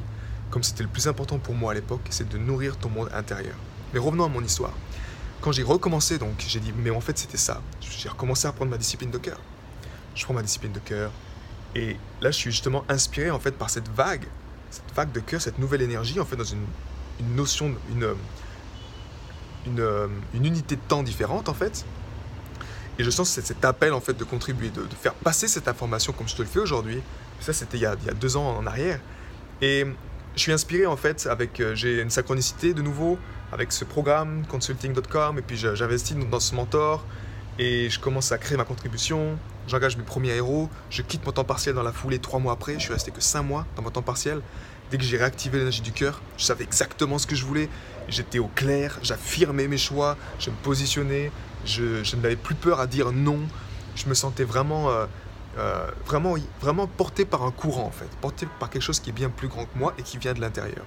comme 0.49 0.63
c'était 0.63 0.83
le 0.83 0.89
plus 0.89 1.07
important 1.07 1.39
pour 1.39 1.55
moi 1.55 1.71
à 1.71 1.75
l'époque, 1.75 2.01
c'est 2.09 2.27
de 2.27 2.37
nourrir 2.37 2.75
ton 2.75 2.89
monde 2.89 3.09
intérieur. 3.13 3.55
Mais 3.93 3.99
revenons 3.99 4.25
à 4.25 4.27
mon 4.27 4.43
histoire. 4.43 4.73
Quand 5.39 5.53
j'ai 5.53 5.63
recommencé, 5.63 6.17
donc, 6.17 6.43
j'ai 6.45 6.59
dit, 6.59 6.73
mais 6.75 6.89
en 6.89 6.99
fait, 6.99 7.17
c'était 7.17 7.37
ça. 7.37 7.61
J'ai 7.79 8.09
recommencé 8.09 8.49
à 8.49 8.51
prendre 8.51 8.71
ma 8.71 8.77
discipline 8.77 9.11
de 9.11 9.17
cœur. 9.17 9.39
Je 10.13 10.25
prends 10.25 10.33
ma 10.33 10.43
discipline 10.43 10.73
de 10.73 10.79
cœur. 10.79 11.09
Et 11.73 11.95
là, 12.19 12.31
je 12.31 12.37
suis 12.37 12.51
justement 12.51 12.83
inspiré, 12.89 13.31
en 13.31 13.39
fait, 13.39 13.51
par 13.51 13.69
cette 13.69 13.87
vague, 13.87 14.25
cette 14.71 14.93
vague 14.93 15.13
de 15.13 15.21
cœur, 15.21 15.41
cette 15.41 15.57
nouvelle 15.57 15.83
énergie, 15.83 16.19
en 16.19 16.25
fait, 16.25 16.35
dans 16.35 16.43
une, 16.43 16.65
une 17.21 17.33
notion, 17.33 17.73
une, 17.89 18.13
euh, 19.79 20.07
une, 20.33 20.45
unité 20.45 20.75
de 20.75 20.81
temps 20.87 21.03
différente 21.03 21.49
en 21.49 21.53
fait. 21.53 21.85
Et 22.97 23.03
je 23.03 23.09
sens 23.09 23.29
cet 23.29 23.65
appel 23.65 23.93
en 23.93 23.99
fait 23.99 24.13
de 24.13 24.23
contribuer, 24.23 24.69
de, 24.69 24.81
faire 25.01 25.13
passer 25.13 25.47
cette 25.47 25.67
information 25.67 26.13
comme 26.13 26.27
je 26.27 26.35
te 26.35 26.41
le 26.41 26.47
fais 26.47 26.59
aujourd'hui. 26.59 27.01
Ça 27.39 27.53
c'était 27.53 27.77
il, 27.77 27.81
y 27.81 27.85
a 27.85 27.95
deux 27.95 28.37
ans 28.37 28.57
en 28.57 28.65
arrière. 28.65 28.99
Et 29.61 29.85
je 30.35 30.41
suis 30.41 30.51
inspiré 30.51 30.85
en 30.85 30.97
fait 30.97 31.27
avec, 31.29 31.59
euh, 31.59 31.75
j'ai 31.75 32.01
une 32.01 32.09
synchronicité 32.09 32.73
de 32.73 32.81
nouveau 32.81 33.17
avec 33.51 33.71
ce 33.71 33.85
programme 33.85 34.45
consulting.com 34.47 35.39
et 35.39 35.41
puis 35.41 35.57
j'investis 35.57 36.15
dans 36.17 36.39
ce 36.39 36.55
mentor 36.55 37.05
et 37.57 37.89
je 37.89 37.99
commence 37.99 38.31
à 38.31 38.37
créer 38.37 38.57
ma 38.57 38.65
contribution. 38.65 39.37
J'engage 39.67 39.97
mes 39.97 40.03
premiers 40.03 40.35
héros, 40.35 40.69
je 40.89 41.01
quitte 41.01 41.25
mon 41.25 41.31
temps 41.31 41.43
partiel 41.43 41.73
dans 41.73 41.83
la 41.83 41.91
foulée 41.91 42.19
trois 42.19 42.39
mois 42.39 42.53
après, 42.53 42.73
je 42.75 42.79
suis 42.79 42.93
resté 42.93 43.11
que 43.11 43.21
cinq 43.21 43.43
mois 43.43 43.65
dans 43.75 43.81
mon 43.81 43.89
temps 43.89 44.01
partiel. 44.01 44.41
Dès 44.91 44.97
que 44.97 45.03
j'ai 45.03 45.17
réactivé 45.17 45.57
l'énergie 45.57 45.81
du 45.81 45.91
cœur, 45.91 46.21
je 46.37 46.43
savais 46.43 46.63
exactement 46.63 47.17
ce 47.17 47.25
que 47.25 47.35
je 47.35 47.43
voulais, 47.43 47.69
j'étais 48.07 48.39
au 48.39 48.47
clair, 48.47 48.99
j'affirmais 49.01 49.67
mes 49.67 49.77
choix, 49.77 50.15
je 50.39 50.51
me 50.51 50.55
positionnais, 50.57 51.31
je, 51.65 52.15
n'avais 52.15 52.35
plus 52.35 52.55
peur 52.55 52.79
à 52.79 52.87
dire 52.87 53.11
non, 53.11 53.39
je 53.95 54.07
me 54.07 54.13
sentais 54.13 54.43
vraiment, 54.43 54.89
euh, 54.91 55.05
euh, 55.57 55.89
vraiment, 56.05 56.35
vraiment 56.61 56.85
porté 56.85 57.25
par 57.25 57.43
un 57.43 57.51
courant 57.51 57.85
en 57.85 57.91
fait, 57.91 58.09
porté 58.21 58.47
par 58.59 58.69
quelque 58.69 58.83
chose 58.83 58.99
qui 58.99 59.09
est 59.09 59.13
bien 59.13 59.29
plus 59.29 59.47
grand 59.47 59.65
que 59.65 59.77
moi 59.77 59.93
et 59.97 60.03
qui 60.03 60.17
vient 60.17 60.33
de 60.33 60.41
l'intérieur. 60.41 60.85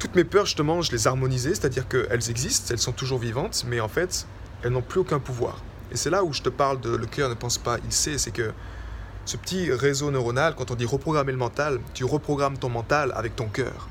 Toutes 0.00 0.16
mes 0.16 0.24
peurs 0.24 0.46
justement, 0.46 0.82
je 0.82 0.90
les 0.90 1.06
harmonisais, 1.06 1.54
c'est-à-dire 1.54 1.86
qu'elles 1.86 2.28
existent, 2.28 2.66
elles 2.70 2.80
sont 2.80 2.92
toujours 2.92 3.20
vivantes, 3.20 3.64
mais 3.68 3.80
en 3.80 3.88
fait, 3.88 4.26
elles 4.62 4.72
n'ont 4.72 4.82
plus 4.82 5.00
aucun 5.00 5.20
pouvoir. 5.20 5.62
Et 5.92 5.96
c'est 5.96 6.10
là 6.10 6.24
où 6.24 6.32
je 6.32 6.42
te 6.42 6.48
parle 6.48 6.80
de 6.80 6.90
le 6.90 7.06
cœur 7.06 7.28
ne 7.28 7.34
pense 7.34 7.56
pas, 7.56 7.78
il 7.84 7.92
sait, 7.92 8.18
c'est 8.18 8.32
que 8.32 8.52
ce 9.24 9.36
petit 9.36 9.72
réseau 9.72 10.10
neuronal, 10.10 10.54
quand 10.54 10.70
on 10.70 10.74
dit 10.74 10.84
reprogrammer 10.84 11.32
le 11.32 11.38
mental, 11.38 11.80
tu 11.94 12.04
reprogrammes 12.04 12.58
ton 12.58 12.68
mental 12.68 13.12
avec 13.16 13.36
ton 13.36 13.46
cœur 13.48 13.88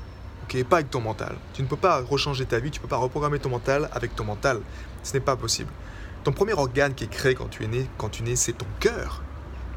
pas 0.62 0.76
avec 0.76 0.90
ton 0.90 1.00
mental. 1.00 1.34
Tu 1.54 1.62
ne 1.62 1.66
peux 1.66 1.76
pas 1.76 2.00
rechanger 2.00 2.46
ta 2.46 2.60
vie, 2.60 2.70
tu 2.70 2.78
ne 2.78 2.82
peux 2.82 2.88
pas 2.88 2.98
reprogrammer 2.98 3.40
ton 3.40 3.48
mental 3.48 3.88
avec 3.92 4.14
ton 4.14 4.24
mental. 4.24 4.60
Ce 5.02 5.12
n'est 5.14 5.20
pas 5.20 5.34
possible. 5.34 5.70
Ton 6.22 6.32
premier 6.32 6.52
organe 6.52 6.94
qui 6.94 7.04
est 7.04 7.10
créé 7.10 7.34
quand 7.34 7.48
tu 7.48 7.64
es 7.64 7.66
né, 7.66 7.88
quand 7.98 8.10
tu 8.10 8.22
nais, 8.22 8.36
c'est 8.36 8.52
ton 8.52 8.66
cœur. 8.78 9.22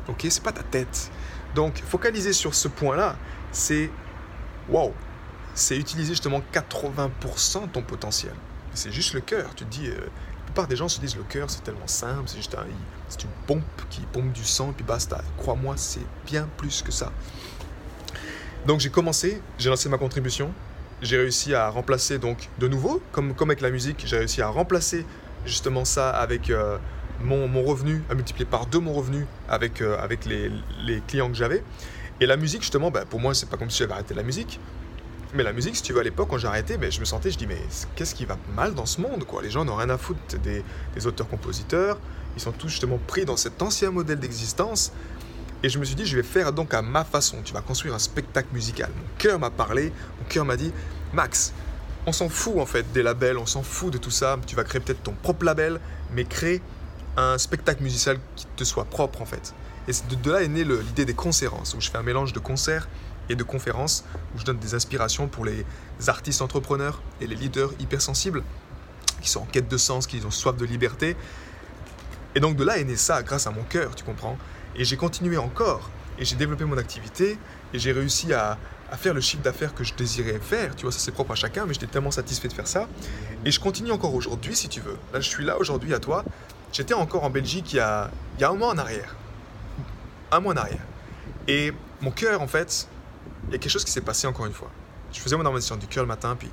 Ok, 0.08 0.28
c'est 0.30 0.44
pas 0.44 0.52
ta 0.52 0.64
tête. 0.64 1.10
Donc, 1.56 1.82
focaliser 1.88 2.34
sur 2.34 2.54
ce 2.54 2.68
point-là, 2.68 3.16
c'est 3.52 3.90
wow, 4.70 4.94
c'est 5.56 5.78
utiliser 5.78 6.10
justement 6.10 6.42
80% 6.54 7.64
de 7.64 7.68
ton 7.68 7.82
potentiel. 7.82 8.34
C'est 8.74 8.92
juste 8.92 9.14
le 9.14 9.22
cœur. 9.22 9.56
Tu 9.56 9.66
te 9.66 9.70
dis, 9.70 9.88
euh, 9.88 9.98
plupart 10.58 10.68
des 10.68 10.76
gens 10.76 10.88
se 10.88 11.00
disent 11.00 11.16
le 11.16 11.22
cœur, 11.22 11.52
c'est 11.52 11.64
tellement 11.64 11.86
simple, 11.86 12.24
c'est 12.26 12.38
juste 12.38 12.56
un, 12.56 12.66
c'est 13.10 13.22
une 13.26 13.30
pompe 13.46 13.62
qui 13.92 14.02
pompe 14.12 14.32
du 14.32 14.44
sang 14.44 14.72
et 14.72 14.74
puis 14.74 14.84
basta. 14.84 15.22
Crois-moi, 15.38 15.76
c'est 15.78 16.02
bien 16.26 16.50
plus 16.58 16.82
que 16.82 16.92
ça. 16.92 17.12
Donc 18.66 18.80
j'ai 18.80 18.90
commencé, 18.90 19.40
j'ai 19.60 19.70
lancé 19.70 19.88
ma 19.88 20.00
contribution, 20.00 20.52
j'ai 21.04 21.18
réussi 21.18 21.54
à 21.54 21.70
remplacer 21.70 22.18
donc 22.18 22.50
de 22.58 22.68
nouveau, 22.68 23.04
comme, 23.12 23.36
comme 23.36 23.52
avec 23.52 23.62
la 23.62 23.70
musique, 23.70 24.02
j'ai 24.04 24.18
réussi 24.18 24.42
à 24.42 24.48
remplacer 24.48 25.06
justement 25.46 25.86
ça 25.86 26.10
avec 26.10 26.50
euh, 26.50 26.80
mon, 27.22 27.48
mon, 27.48 27.62
revenu, 27.62 28.02
à 28.10 28.16
multiplier 28.16 28.48
par 28.50 28.66
deux 28.66 28.80
mon 28.80 28.94
revenu 28.94 29.28
avec, 29.48 29.82
euh, 29.84 29.96
avec 30.00 30.26
les, 30.26 30.52
les, 30.84 31.02
clients 31.02 31.30
que 31.30 31.38
j'avais. 31.38 31.64
Et 32.20 32.26
la 32.26 32.36
musique, 32.36 32.62
justement, 32.62 32.90
bah, 32.90 33.04
pour 33.08 33.20
moi, 33.20 33.36
c'est 33.36 33.48
pas 33.48 33.58
comme 33.58 33.70
si 33.70 33.78
j'avais 33.78 33.94
arrêté 33.94 34.16
la 34.16 34.24
musique. 34.24 34.60
Mais 35.34 35.44
la 35.44 35.52
musique, 35.52 35.76
si 35.76 35.82
tu 35.82 35.94
veux, 35.94 36.00
à 36.00 36.04
l'époque, 36.04 36.30
quand 36.30 36.38
j'ai 36.38 36.48
arrêté, 36.48 36.78
ben, 36.78 36.92
je 36.92 37.00
me 37.00 37.06
sentais, 37.06 37.32
je 37.32 37.38
dis, 37.38 37.48
mais 37.48 37.62
qu'est-ce 37.96 38.16
qui 38.16 38.26
va 38.26 38.38
mal 38.56 38.74
dans 38.74 38.86
ce 38.86 39.02
monde 39.02 39.26
quoi? 39.26 39.42
Les 39.42 39.50
gens 39.50 39.66
n'ont 39.66 39.76
rien 39.76 39.90
à 39.90 39.98
foutre 39.98 40.20
des, 40.40 40.64
auteurs-compositeurs. 41.06 42.00
Ils 42.36 42.42
sont 42.42 42.52
tous 42.52 42.70
justement 42.70 43.00
pris 43.08 43.26
dans 43.26 43.36
cet 43.36 43.62
ancien 43.62 43.92
modèle 43.92 44.20
d'existence. 44.20 44.94
Et 45.64 45.70
je 45.70 45.80
me 45.80 45.86
suis 45.86 45.96
dit, 45.96 46.06
je 46.06 46.16
vais 46.16 46.24
faire 46.24 46.54
donc 46.54 46.74
à 46.74 46.82
ma 46.82 47.04
façon. 47.04 47.38
Tu 47.44 47.54
vas 47.54 47.62
construire 47.62 47.94
un 47.94 48.00
spectacle 48.00 48.50
musical. 48.54 48.90
Mon 48.96 49.08
cœur 49.18 49.40
m'a 49.40 49.50
parlé, 49.50 49.92
mon 50.20 50.26
cœur 50.30 50.46
m'a 50.46 50.56
dit, 50.56 50.72
Max, 51.14 51.52
on 52.06 52.12
s'en 52.12 52.30
fout 52.30 52.60
en 52.60 52.66
fait 52.66 52.90
des 52.94 53.04
labels, 53.04 53.38
on 53.38 53.46
s'en 53.46 53.64
fout 53.64 53.92
de 53.92 53.98
tout 53.98 54.12
ça. 54.12 54.38
Tu 54.46 54.56
vas 54.56 54.64
créer 54.64 54.80
peut-être 54.80 55.04
ton 55.04 55.14
propre 55.14 55.46
label, 55.46 55.80
mais 56.14 56.24
crée 56.24 56.62
un 57.18 57.38
spectacle 57.38 57.84
musical 57.84 58.20
qui 58.36 58.46
te 58.56 58.64
soit 58.64 58.86
propre 58.86 59.22
en 59.22 59.26
fait. 59.26 59.54
Et 59.88 60.16
de, 60.16 60.32
là 60.32 60.44
est 60.44 60.48
née 60.48 60.64
l'idée 60.64 61.06
des 61.06 61.14
conférences, 61.14 61.74
où 61.74 61.82
je 61.82 61.90
fais 61.90 61.98
un 61.98 62.04
mélange 62.04 62.34
de 62.34 62.40
concerts 62.40 62.88
et 63.30 63.36
de 63.36 63.44
conférences, 63.44 64.04
où 64.36 64.40
je 64.40 64.46
donne 64.46 64.58
des 64.58 64.74
inspirations 64.74 65.28
pour 65.28 65.46
les 65.46 65.66
artistes 66.08 66.42
entrepreneurs 66.42 67.02
et 67.22 67.28
les 67.28 67.36
leaders 67.36 67.72
hypersensibles, 67.80 68.44
qui 69.22 69.30
sont 69.30 69.42
en 69.42 69.46
quête 69.46 69.68
de 69.68 69.78
sens, 69.78 70.08
qui 70.08 70.22
ont 70.26 70.32
soif 70.32 70.56
de 70.58 70.66
liberté. 70.66 71.16
Et 72.36 72.40
donc 72.40 72.56
de 72.56 72.64
là 72.64 72.78
est 72.78 72.84
né 72.84 72.96
ça 72.96 73.24
grâce 73.24 73.48
à 73.48 73.52
mon 73.52 73.64
cœur, 73.64 73.96
tu 73.96 74.04
comprends. 74.04 74.38
Et 74.76 74.86
j'ai 74.86 74.98
continué 74.98 75.38
encore, 75.38 75.90
et 76.20 76.26
j'ai 76.26 76.36
développé 76.36 76.66
mon 76.66 76.78
activité, 76.78 77.38
et 77.74 77.80
j'ai 77.80 77.92
réussi 77.92 78.34
à, 78.34 78.58
faire 78.98 79.14
le 79.14 79.20
chiffre 79.20 79.44
d'affaires 79.44 79.76
que 79.76 79.84
je 79.84 79.94
désirais 79.94 80.40
faire. 80.42 80.74
Tu 80.76 80.84
vois, 80.84 80.92
ça 80.94 81.00
c'est 81.00 81.12
propre 81.12 81.32
à 81.32 81.36
chacun, 81.36 81.66
mais 81.66 81.74
j'étais 81.74 81.88
tellement 81.88 82.12
satisfait 82.12 82.48
de 82.48 82.54
faire 82.54 82.68
ça. 82.68 82.88
Et 83.44 83.52
je 83.52 83.60
continue 83.60 83.92
encore 83.92 84.16
aujourd'hui, 84.16 84.56
si 84.56 84.70
tu 84.70 84.80
veux. 84.80 84.98
Là, 85.14 85.20
je 85.20 85.28
suis 85.28 85.44
là 85.44 85.58
aujourd'hui 85.58 85.94
à 85.94 86.00
toi. 86.00 86.24
J'étais 86.72 86.94
encore 86.94 87.26
en 87.26 87.30
Belgique 87.30 87.74
il 87.74 87.78
y 87.78 87.80
a 87.82 88.10
un 88.42 88.54
mois 88.54 88.70
en 88.70 88.78
arrière. 88.78 89.16
Un 90.32 90.40
mois 90.40 90.54
en 90.54 90.58
arrière. 90.58 90.86
Et 91.50 91.74
mon 92.02 92.12
cœur, 92.12 92.42
en 92.42 92.48
fait, 92.48 92.88
il 93.48 93.54
y 93.54 93.56
a 93.56 93.60
quelque 93.60 93.72
chose 93.72 93.86
qui 93.86 93.92
s'est 93.92 94.02
passé 94.02 94.28
encore 94.28 94.46
une 94.46 94.54
fois. 94.54 94.70
Je 95.14 95.20
faisais 95.20 95.36
mon 95.36 95.46
organisation 95.46 95.78
du 95.78 95.88
cœur 95.88 96.04
le 96.04 96.08
matin, 96.08 96.36
puis 96.38 96.50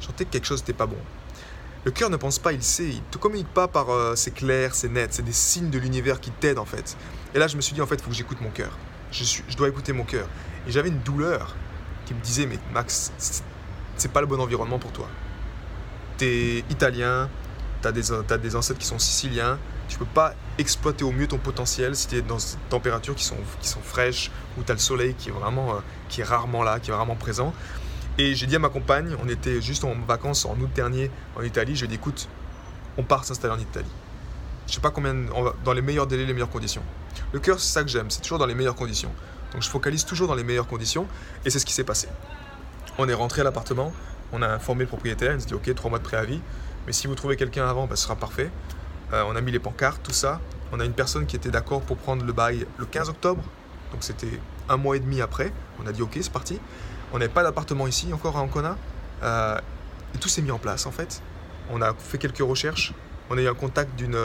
je 0.00 0.06
sentais 0.06 0.24
que 0.24 0.30
quelque 0.30 0.46
chose 0.46 0.60
n'était 0.60 0.72
pas 0.72 0.86
bon. 0.86 0.98
Le 1.84 1.90
cœur 1.90 2.08
ne 2.08 2.16
pense 2.16 2.38
pas, 2.38 2.52
il 2.52 2.62
sait, 2.62 2.88
il 2.88 3.02
te 3.10 3.18
communique 3.18 3.48
pas 3.48 3.68
par 3.68 3.90
euh, 3.90 4.14
c'est 4.14 4.30
clair, 4.30 4.74
c'est 4.74 4.88
net, 4.88 5.12
c'est 5.12 5.24
des 5.24 5.32
signes 5.32 5.70
de 5.70 5.78
l'univers 5.78 6.20
qui 6.20 6.30
t'aident 6.30 6.58
en 6.58 6.64
fait. 6.64 6.96
Et 7.34 7.38
là, 7.38 7.46
je 7.46 7.56
me 7.56 7.60
suis 7.60 7.74
dit 7.74 7.82
en 7.82 7.86
fait, 7.86 7.96
il 7.96 8.02
faut 8.02 8.10
que 8.10 8.16
j'écoute 8.16 8.40
mon 8.40 8.50
cœur. 8.50 8.78
Je, 9.12 9.24
suis, 9.24 9.44
je 9.48 9.56
dois 9.56 9.68
écouter 9.68 9.92
mon 9.92 10.04
cœur. 10.04 10.26
Et 10.66 10.70
j'avais 10.70 10.88
une 10.88 11.00
douleur 11.00 11.54
qui 12.06 12.14
me 12.14 12.20
disait, 12.20 12.46
mais 12.46 12.58
Max, 12.72 13.12
c'est 13.96 14.12
pas 14.12 14.20
le 14.20 14.26
bon 14.26 14.40
environnement 14.40 14.78
pour 14.78 14.92
toi. 14.92 15.08
T'es 16.16 16.64
italien, 16.70 17.28
t'as 17.82 17.92
des, 17.92 18.12
as 18.12 18.38
des 18.38 18.56
ancêtres 18.56 18.78
qui 18.78 18.86
sont 18.86 18.98
siciliens, 18.98 19.58
tu 19.88 19.98
peux 19.98 20.04
pas 20.06 20.34
exploiter 20.58 21.04
au 21.04 21.12
mieux 21.12 21.26
ton 21.26 21.38
potentiel 21.38 21.96
si 21.96 22.08
tu 22.08 22.16
es 22.16 22.22
dans 22.22 22.36
des 22.36 22.42
températures 22.68 23.14
qui 23.14 23.24
sont, 23.24 23.36
qui 23.60 23.68
sont 23.68 23.80
fraîches, 23.80 24.30
où 24.58 24.62
tu 24.62 24.70
as 24.70 24.74
le 24.74 24.80
soleil 24.80 25.14
qui 25.14 25.28
est 25.28 25.32
vraiment, 25.32 25.72
euh, 25.72 25.78
qui 26.08 26.20
est 26.20 26.24
rarement 26.24 26.62
là, 26.62 26.80
qui 26.80 26.90
est 26.90 26.94
vraiment 26.94 27.16
présent. 27.16 27.52
Et 28.18 28.34
j'ai 28.34 28.46
dit 28.46 28.56
à 28.56 28.60
ma 28.60 28.68
compagne, 28.68 29.16
on 29.22 29.28
était 29.28 29.60
juste 29.60 29.84
en 29.84 29.94
vacances 30.06 30.44
en 30.44 30.56
août 30.60 30.70
dernier 30.74 31.10
en 31.36 31.42
Italie, 31.42 31.74
je 31.74 31.80
lui 31.80 31.86
ai 31.86 31.88
dit 31.88 31.94
écoute, 31.96 32.28
on 32.96 33.02
part 33.02 33.24
s'installer 33.24 33.54
en 33.54 33.58
Italie. 33.58 33.90
Je 34.68 34.74
sais 34.74 34.80
pas 34.80 34.90
combien, 34.90 35.14
dans 35.64 35.72
les 35.72 35.82
meilleurs 35.82 36.06
délais, 36.06 36.24
les 36.24 36.32
meilleures 36.32 36.50
conditions. 36.50 36.82
Le 37.32 37.40
cœur, 37.40 37.58
c'est 37.58 37.72
ça 37.72 37.82
que 37.82 37.88
j'aime, 37.88 38.10
c'est 38.10 38.20
toujours 38.20 38.38
dans 38.38 38.46
les 38.46 38.54
meilleures 38.54 38.76
conditions. 38.76 39.10
Donc 39.52 39.62
je 39.62 39.68
focalise 39.68 40.04
toujours 40.04 40.28
dans 40.28 40.34
les 40.34 40.44
meilleures 40.44 40.66
conditions 40.66 41.06
et 41.44 41.50
c'est 41.50 41.58
ce 41.58 41.66
qui 41.66 41.72
s'est 41.72 41.84
passé. 41.84 42.08
On 42.98 43.08
est 43.08 43.14
rentré 43.14 43.40
à 43.40 43.44
l'appartement, 43.44 43.92
on 44.32 44.42
a 44.42 44.48
informé 44.48 44.84
le 44.84 44.88
propriétaire, 44.88 45.32
il 45.32 45.38
nous 45.38 45.44
dit 45.44 45.54
ok, 45.54 45.74
trois 45.74 45.90
mois 45.90 45.98
de 45.98 46.04
préavis, 46.04 46.40
mais 46.86 46.92
si 46.92 47.06
vous 47.06 47.14
trouvez 47.14 47.36
quelqu'un 47.36 47.66
avant, 47.68 47.86
bah, 47.86 47.96
ce 47.96 48.04
sera 48.04 48.16
parfait. 48.16 48.50
Euh, 49.14 49.22
on 49.28 49.36
a 49.36 49.40
mis 49.40 49.52
les 49.52 49.60
pancartes, 49.60 50.02
tout 50.02 50.12
ça. 50.12 50.40
On 50.72 50.80
a 50.80 50.84
une 50.84 50.92
personne 50.92 51.24
qui 51.26 51.36
était 51.36 51.50
d'accord 51.50 51.82
pour 51.82 51.96
prendre 51.96 52.24
le 52.24 52.32
bail 52.32 52.66
le 52.78 52.84
15 52.84 53.08
octobre, 53.08 53.42
donc 53.92 54.02
c'était 54.02 54.40
un 54.68 54.76
mois 54.76 54.96
et 54.96 55.00
demi 55.00 55.20
après. 55.20 55.52
On 55.80 55.86
a 55.86 55.92
dit 55.92 56.02
ok, 56.02 56.18
c'est 56.20 56.32
parti. 56.32 56.58
On 57.12 57.18
n'avait 57.18 57.32
pas 57.32 57.44
d'appartement 57.44 57.86
ici 57.86 58.12
encore 58.12 58.36
à 58.36 58.40
Ancona. 58.40 58.76
Euh, 59.22 59.58
et 60.14 60.18
tout 60.18 60.28
s'est 60.28 60.42
mis 60.42 60.50
en 60.50 60.58
place 60.58 60.86
en 60.86 60.90
fait. 60.90 61.22
On 61.70 61.80
a 61.80 61.94
fait 61.94 62.18
quelques 62.18 62.38
recherches. 62.38 62.92
On 63.30 63.38
a 63.38 63.40
eu 63.40 63.48
un 63.48 63.54
contact 63.54 63.94
d'une 63.96 64.16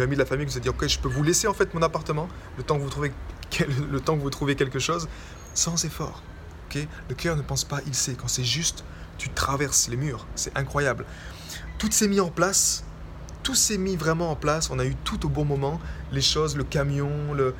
amie 0.00 0.14
de 0.14 0.18
la 0.18 0.24
famille 0.24 0.46
qui 0.46 0.52
nous 0.54 0.58
a 0.58 0.62
dit 0.62 0.68
ok, 0.70 0.88
je 0.88 0.98
peux 0.98 1.08
vous 1.08 1.22
laisser 1.22 1.46
en 1.46 1.54
fait 1.54 1.74
mon 1.74 1.82
appartement 1.82 2.28
le 2.56 2.62
temps 2.64 2.76
que 2.78 2.82
vous 2.82 2.90
trouvez 2.90 3.12
le 3.90 4.00
temps 4.00 4.16
que 4.16 4.22
vous 4.22 4.30
quelque 4.30 4.78
chose, 4.78 5.08
sans 5.52 5.84
effort. 5.84 6.22
ok? 6.70 6.86
Le 7.10 7.14
cœur 7.14 7.36
ne 7.36 7.42
pense 7.42 7.64
pas, 7.64 7.80
il 7.86 7.94
sait. 7.94 8.14
Quand 8.14 8.28
c'est 8.28 8.44
juste, 8.44 8.82
tu 9.18 9.28
traverses 9.28 9.88
les 9.88 9.96
murs. 9.96 10.26
C'est 10.34 10.56
incroyable. 10.56 11.04
Tout 11.78 11.90
s'est 11.90 12.08
mis 12.08 12.20
en 12.20 12.30
place. 12.30 12.84
Tout 13.48 13.54
s'est 13.54 13.78
mis 13.78 13.96
vraiment 13.96 14.30
en 14.30 14.36
place. 14.36 14.68
On 14.70 14.78
a 14.78 14.84
eu 14.84 14.94
tout 14.94 15.24
au 15.24 15.30
bon 15.30 15.46
moment. 15.46 15.80
Les 16.12 16.20
choses, 16.20 16.54
le 16.54 16.64
camion. 16.64 17.08
Euh, 17.34 17.54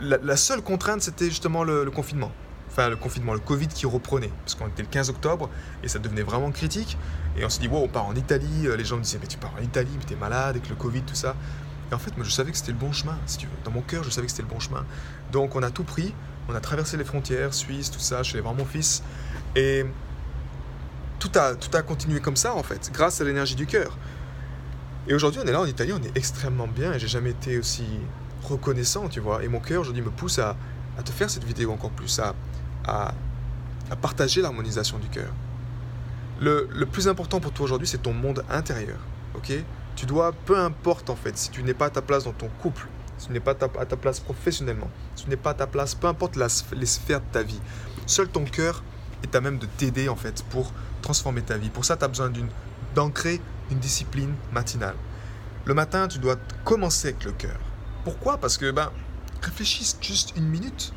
la, 0.00 0.36
seule 0.36 0.62
contrainte, 0.62 1.02
c'était 1.02 1.24
justement 1.24 1.64
le, 1.64 1.90
confinement. 1.90 2.30
Enfin, 2.70 2.88
le 2.88 2.94
confinement, 2.94 3.32
le 3.32 3.40
Covid 3.40 3.66
qui 3.66 3.84
reprenait. 3.86 4.30
Parce 4.44 4.54
qu'on 4.54 4.68
était 4.68 4.82
le 4.82 4.88
15 4.88 5.10
octobre 5.10 5.50
et 5.82 5.88
ça 5.88 5.98
devenait 5.98 6.22
vraiment 6.22 6.52
critique. 6.52 6.96
Et 7.36 7.44
on 7.44 7.48
s'est 7.48 7.58
dit, 7.58 7.66
wow, 7.66 7.82
on 7.82 7.88
part 7.88 8.06
en 8.06 8.14
Italie. 8.14 8.68
Les 8.76 8.84
gens 8.84 8.96
me 8.96 9.02
disaient, 9.02 9.18
mais 9.20 9.26
tu 9.26 9.38
pars 9.38 9.52
en 9.58 9.60
Italie, 9.60 9.90
mais 9.98 10.04
t'es 10.04 10.14
malade 10.14 10.50
avec 10.50 10.68
le 10.68 10.76
Covid, 10.76 11.02
tout 11.02 11.16
ça. 11.16 11.34
Et 11.90 11.94
en 11.94 11.98
fait, 11.98 12.16
moi, 12.16 12.24
je 12.24 12.30
savais 12.30 12.52
que 12.52 12.56
c'était 12.56 12.70
le 12.70 12.78
bon 12.78 12.92
chemin, 12.92 13.18
si 13.26 13.38
tu 13.38 13.46
veux. 13.46 13.52
Dans 13.64 13.72
mon 13.72 13.82
cœur, 13.82 14.04
je 14.04 14.10
savais 14.10 14.28
que 14.28 14.30
c'était 14.30 14.44
le 14.44 14.54
bon 14.54 14.60
chemin. 14.60 14.86
Donc, 15.32 15.56
on 15.56 15.64
a 15.64 15.70
tout 15.72 15.82
pris. 15.82 16.14
On 16.48 16.54
a 16.54 16.60
traversé 16.60 16.96
les 16.96 17.02
frontières, 17.02 17.54
Suisse, 17.54 17.90
tout 17.90 17.98
ça. 17.98 18.18
Je 18.18 18.28
suis 18.28 18.34
allé 18.34 18.42
voir 18.42 18.54
mon 18.54 18.64
fils. 18.64 19.02
Et 19.56 19.84
tout 21.18 21.32
a, 21.34 21.56
tout 21.56 21.76
a 21.76 21.82
continué 21.82 22.20
comme 22.20 22.36
ça, 22.36 22.54
en 22.54 22.62
fait, 22.62 22.92
grâce 22.94 23.20
à 23.20 23.24
l'énergie 23.24 23.56
du 23.56 23.66
cœur. 23.66 23.98
Et 25.08 25.14
aujourd'hui, 25.14 25.40
on 25.42 25.46
est 25.46 25.52
là 25.52 25.62
en 25.62 25.66
Italie, 25.66 25.92
on 25.94 26.02
est 26.02 26.16
extrêmement 26.16 26.68
bien. 26.68 26.92
Et 26.92 26.98
j'ai 26.98 27.08
jamais 27.08 27.30
été 27.30 27.58
aussi 27.58 27.84
reconnaissant, 28.44 29.08
tu 29.08 29.20
vois. 29.20 29.42
Et 29.42 29.48
mon 29.48 29.58
cœur, 29.58 29.80
aujourd'hui, 29.80 30.02
me 30.02 30.10
pousse 30.10 30.38
à, 30.38 30.54
te 31.02 31.10
faire 31.10 31.30
cette 31.30 31.44
vidéo 31.44 31.72
encore 31.72 31.90
plus, 31.90 32.20
à, 32.20 32.34
partager 34.02 34.42
l'harmonisation 34.42 34.98
du 34.98 35.08
cœur. 35.08 35.30
Le, 36.40 36.84
plus 36.84 37.08
important 37.08 37.40
pour 37.40 37.52
toi 37.52 37.64
aujourd'hui, 37.64 37.88
c'est 37.88 38.02
ton 38.02 38.12
monde 38.12 38.44
intérieur, 38.50 38.98
ok? 39.34 39.52
Tu 39.96 40.06
dois, 40.06 40.32
peu 40.32 40.56
importe 40.56 41.10
en 41.10 41.16
fait, 41.16 41.36
si 41.36 41.50
tu 41.50 41.64
n'es 41.64 41.74
pas 41.74 41.86
à 41.86 41.90
ta 41.90 42.02
place 42.02 42.24
dans 42.24 42.32
ton 42.32 42.48
couple, 42.60 42.86
si 43.16 43.26
tu 43.26 43.32
n'es 43.32 43.40
pas 43.40 43.52
à 43.52 43.86
ta 43.86 43.96
place 43.96 44.20
professionnellement, 44.20 44.88
si 45.16 45.24
tu 45.24 45.30
n'es 45.30 45.36
pas 45.36 45.50
à 45.50 45.54
ta 45.54 45.66
place, 45.66 45.96
peu 45.96 46.06
importe 46.06 46.36
les 46.36 46.86
sphères 46.86 47.20
de 47.20 47.26
ta 47.32 47.42
vie, 47.42 47.60
seul 48.06 48.28
ton 48.28 48.44
cœur 48.44 48.84
est 49.24 49.34
à 49.34 49.40
même 49.40 49.58
de 49.58 49.66
t'aider 49.66 50.08
en 50.08 50.14
fait 50.14 50.44
pour 50.50 50.72
transformer 51.02 51.42
ta 51.42 51.56
vie. 51.56 51.70
Pour 51.70 51.84
ça, 51.84 51.96
tu 51.96 52.04
as 52.04 52.08
besoin 52.08 52.30
d'ancrer 52.94 53.40
une 53.70 53.78
discipline 53.78 54.34
matinale. 54.52 54.96
Le 55.64 55.74
matin, 55.74 56.08
tu 56.08 56.18
dois 56.18 56.36
commencer 56.64 57.08
avec 57.08 57.24
le 57.24 57.32
cœur. 57.32 57.58
Pourquoi? 58.04 58.38
Parce 58.38 58.56
que, 58.56 58.70
ben, 58.70 58.90
réfléchis 59.42 59.94
juste 60.00 60.34
une 60.36 60.48
minute. 60.48 60.92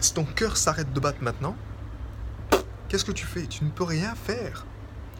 Si 0.00 0.14
ton 0.14 0.24
cœur 0.24 0.56
s'arrête 0.56 0.92
de 0.92 1.00
battre 1.00 1.22
maintenant, 1.22 1.56
qu'est-ce 2.88 3.04
que 3.04 3.12
tu 3.12 3.26
fais? 3.26 3.46
Tu 3.46 3.64
ne 3.64 3.70
peux 3.70 3.84
rien 3.84 4.14
faire. 4.14 4.66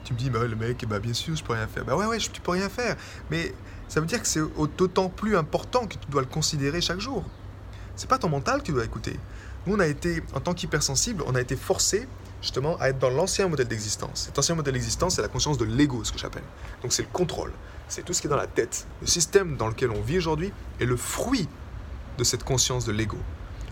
Tu 0.05 0.13
me 0.15 0.19
dis, 0.19 0.31
bah, 0.31 0.45
le 0.45 0.57
mec, 0.57 0.85
bah, 0.89 0.99
bien 0.99 1.13
sûr, 1.13 1.37
je 1.37 1.45
peux 1.45 1.53
rien 1.53 1.67
faire. 1.67 1.85
Bah 1.85 1.97
ouais, 1.97 2.07
ouais, 2.07 2.19
tu 2.19 2.41
peux 2.41 2.53
rien 2.53 2.69
faire. 2.69 2.97
Mais 3.31 3.55
ça 3.89 4.01
veut 4.01 4.07
dire 4.07 4.21
que 4.21 4.29
c'est 4.29 4.41
d'autant 4.77 5.09
plus 5.09 5.37
important 5.37 5.87
que 5.87 5.95
tu 5.95 6.09
dois 6.11 6.23
le 6.23 6.29
considérer 6.29 6.81
chaque 6.81 7.01
jour. 7.01 7.25
C'est 7.97 8.09
pas 8.09 8.19
ton 8.19 8.29
mental 8.29 8.61
que 8.61 8.67
tu 8.67 8.73
dois 8.73 8.85
écouter. 8.85 9.19
Nous, 9.67 9.75
on 9.75 9.81
a 9.81 9.87
été, 9.87 10.23
en 10.35 10.41
tant 10.41 10.55
qu'hypersensible, 10.55 11.23
on 11.27 11.35
a 11.35 11.41
été 11.41 11.57
forcé 11.57 12.09
justement 12.41 12.77
à 12.79 12.89
être 12.89 12.99
dans 12.99 13.11
l'ancien 13.11 13.49
modèle 13.49 13.69
d'existence. 13.69 14.25
Cet 14.27 14.39
ancien 14.39 14.55
modèle 14.55 14.75
d'existence, 14.75 15.17
c'est 15.17 15.23
la 15.23 15.29
conscience 15.29 15.59
de 15.59 15.65
l'ego, 15.65 16.05
ce 16.05 16.13
que 16.13 16.19
j'appelle. 16.19 16.45
Donc 16.83 16.93
c'est 16.93 17.03
le 17.03 17.09
contrôle, 17.13 17.53
c'est 17.89 18.05
tout 18.05 18.13
ce 18.13 18.21
qui 18.21 18.27
est 18.27 18.31
dans 18.31 18.37
la 18.37 18.47
tête. 18.47 18.87
Le 19.01 19.07
système 19.07 19.57
dans 19.57 19.69
lequel 19.69 19.91
on 19.91 20.01
vit 20.01 20.19
aujourd'hui 20.19 20.53
est 20.81 20.87
le 20.87 20.97
fruit 20.97 21.49
de 22.17 22.25
cette 22.25 22.45
conscience 22.45 22.85
de 22.85 22.93
l'ego. 22.93 23.19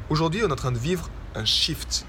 Aujourd'hui, 0.09 0.43
on 0.45 0.49
est 0.49 0.53
en 0.53 0.57
train 0.57 0.73
de 0.73 0.79
vivre 0.79 1.11
un 1.35 1.45
shift 1.45 2.07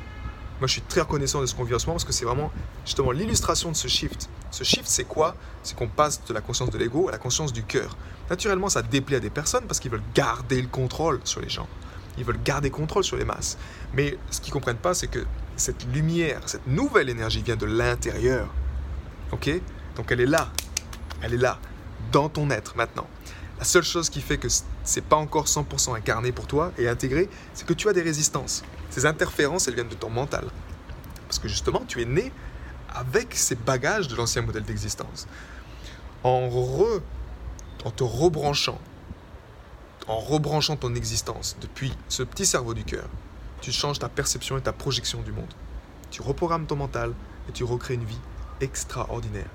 moi, 0.60 0.66
je 0.66 0.74
suis 0.74 0.82
très 0.82 1.02
reconnaissant 1.02 1.40
de 1.40 1.46
ce 1.46 1.54
qu'on 1.54 1.64
vit 1.64 1.76
en 1.76 1.80
ce 1.80 1.86
moment 1.86 1.96
parce 1.96 2.06
que 2.06 2.12
c'est 2.12 2.26
vraiment 2.26 2.52
justement 2.84 3.12
l'illustration 3.12 3.72
de 3.72 3.76
ce 3.76 3.88
shift. 3.88 4.28
Ce 4.50 4.64
shift, 4.64 4.88
c'est 4.88 5.04
quoi? 5.04 5.36
C'est 5.62 5.78
qu'on 5.78 5.88
passe 5.88 6.24
de 6.26 6.34
la 6.34 6.42
conscience 6.42 6.72
de 6.72 6.80
l'ego 6.80 7.10
à 7.10 7.12
la 7.12 7.20
conscience 7.20 7.54
du 7.54 7.62
cœur. 7.64 7.96
Naturellement, 8.30 8.68
ça 8.68 8.82
déplaît 8.82 9.18
à 9.18 9.20
des 9.20 9.30
personnes 9.30 9.66
parce 9.68 9.80
qu'ils 9.80 9.92
veulent 9.92 10.02
garder 10.16 10.60
le 10.60 10.68
contrôle 10.68 11.20
sur 11.26 11.42
les 11.42 11.50
gens. 11.50 11.68
Ils 12.18 12.24
veulent 12.24 12.42
garder 12.44 12.72
contrôle 12.72 13.04
sur 13.04 13.18
les 13.18 13.26
masses. 13.26 13.60
Mais 13.94 14.18
ce 14.32 14.42
qu'ils 14.42 14.50
ne 14.50 14.54
comprennent 14.54 14.78
pas, 14.78 14.96
c'est 14.96 15.08
que 15.08 15.24
cette 15.58 15.86
lumière, 15.94 16.42
cette 16.46 16.68
nouvelle 16.68 17.10
énergie 17.10 17.42
vient 17.42 17.56
de 17.56 17.66
l'intérieur. 17.66 18.54
Ok? 19.32 19.50
Donc 19.96 20.12
elle 20.12 20.22
est 20.22 20.28
là. 20.28 20.50
Elle 21.22 21.34
est 21.34 21.38
là, 21.38 21.60
dans 22.12 22.30
ton 22.30 22.50
être 22.52 22.78
maintenant. 22.78 23.08
La 23.58 23.66
seule 23.66 23.84
chose 23.84 24.10
qui 24.10 24.22
fait 24.22 24.38
que 24.38 24.48
c'est 24.84 25.02
pas 25.02 25.16
encore 25.16 25.46
100% 25.46 25.96
incarné 25.96 26.32
pour 26.32 26.46
toi 26.46 26.72
et 26.78 26.88
intégré, 26.88 27.28
c'est 27.56 27.66
que 27.66 27.74
tu 27.74 27.90
as 27.90 27.94
des 27.94 28.04
résistances. 28.04 28.64
Ces 28.92 29.08
interférences, 29.08 29.68
elles 29.68 29.74
viennent 29.74 29.90
de 29.90 29.96
ton 29.96 30.12
mental. 30.12 30.46
Parce 31.28 31.40
que 31.40 31.48
justement, 31.48 31.84
tu 31.88 32.02
es 32.02 32.06
né 32.06 32.32
avec 32.94 33.34
ces 33.34 33.56
bagages 33.56 34.08
de 34.08 34.16
l'ancien 34.16 34.44
modèle 34.44 34.64
d'existence. 34.64 35.28
En, 36.24 36.50
re, 36.50 37.02
en 37.84 37.92
te 37.92 38.04
rebranchant, 38.04 38.80
en 40.08 40.20
rebranchant 40.20 40.76
ton 40.76 40.94
existence 40.94 41.58
depuis 41.60 41.94
ce 42.10 42.24
petit 42.24 42.46
cerveau 42.46 42.76
du 42.76 42.84
cœur, 42.84 43.10
tu 43.62 43.72
changes 43.72 44.00
ta 44.00 44.10
perception 44.10 44.58
et 44.58 44.62
ta 44.62 44.74
projection 44.74 45.22
du 45.22 45.32
monde. 45.32 45.54
Tu 46.12 46.22
reprogrammes 46.22 46.66
ton 46.66 46.76
mental 46.76 47.14
et 47.50 47.52
tu 47.52 47.64
recrées 47.64 47.96
une 47.96 48.06
vie 48.06 48.20
extraordinaire. 48.62 49.50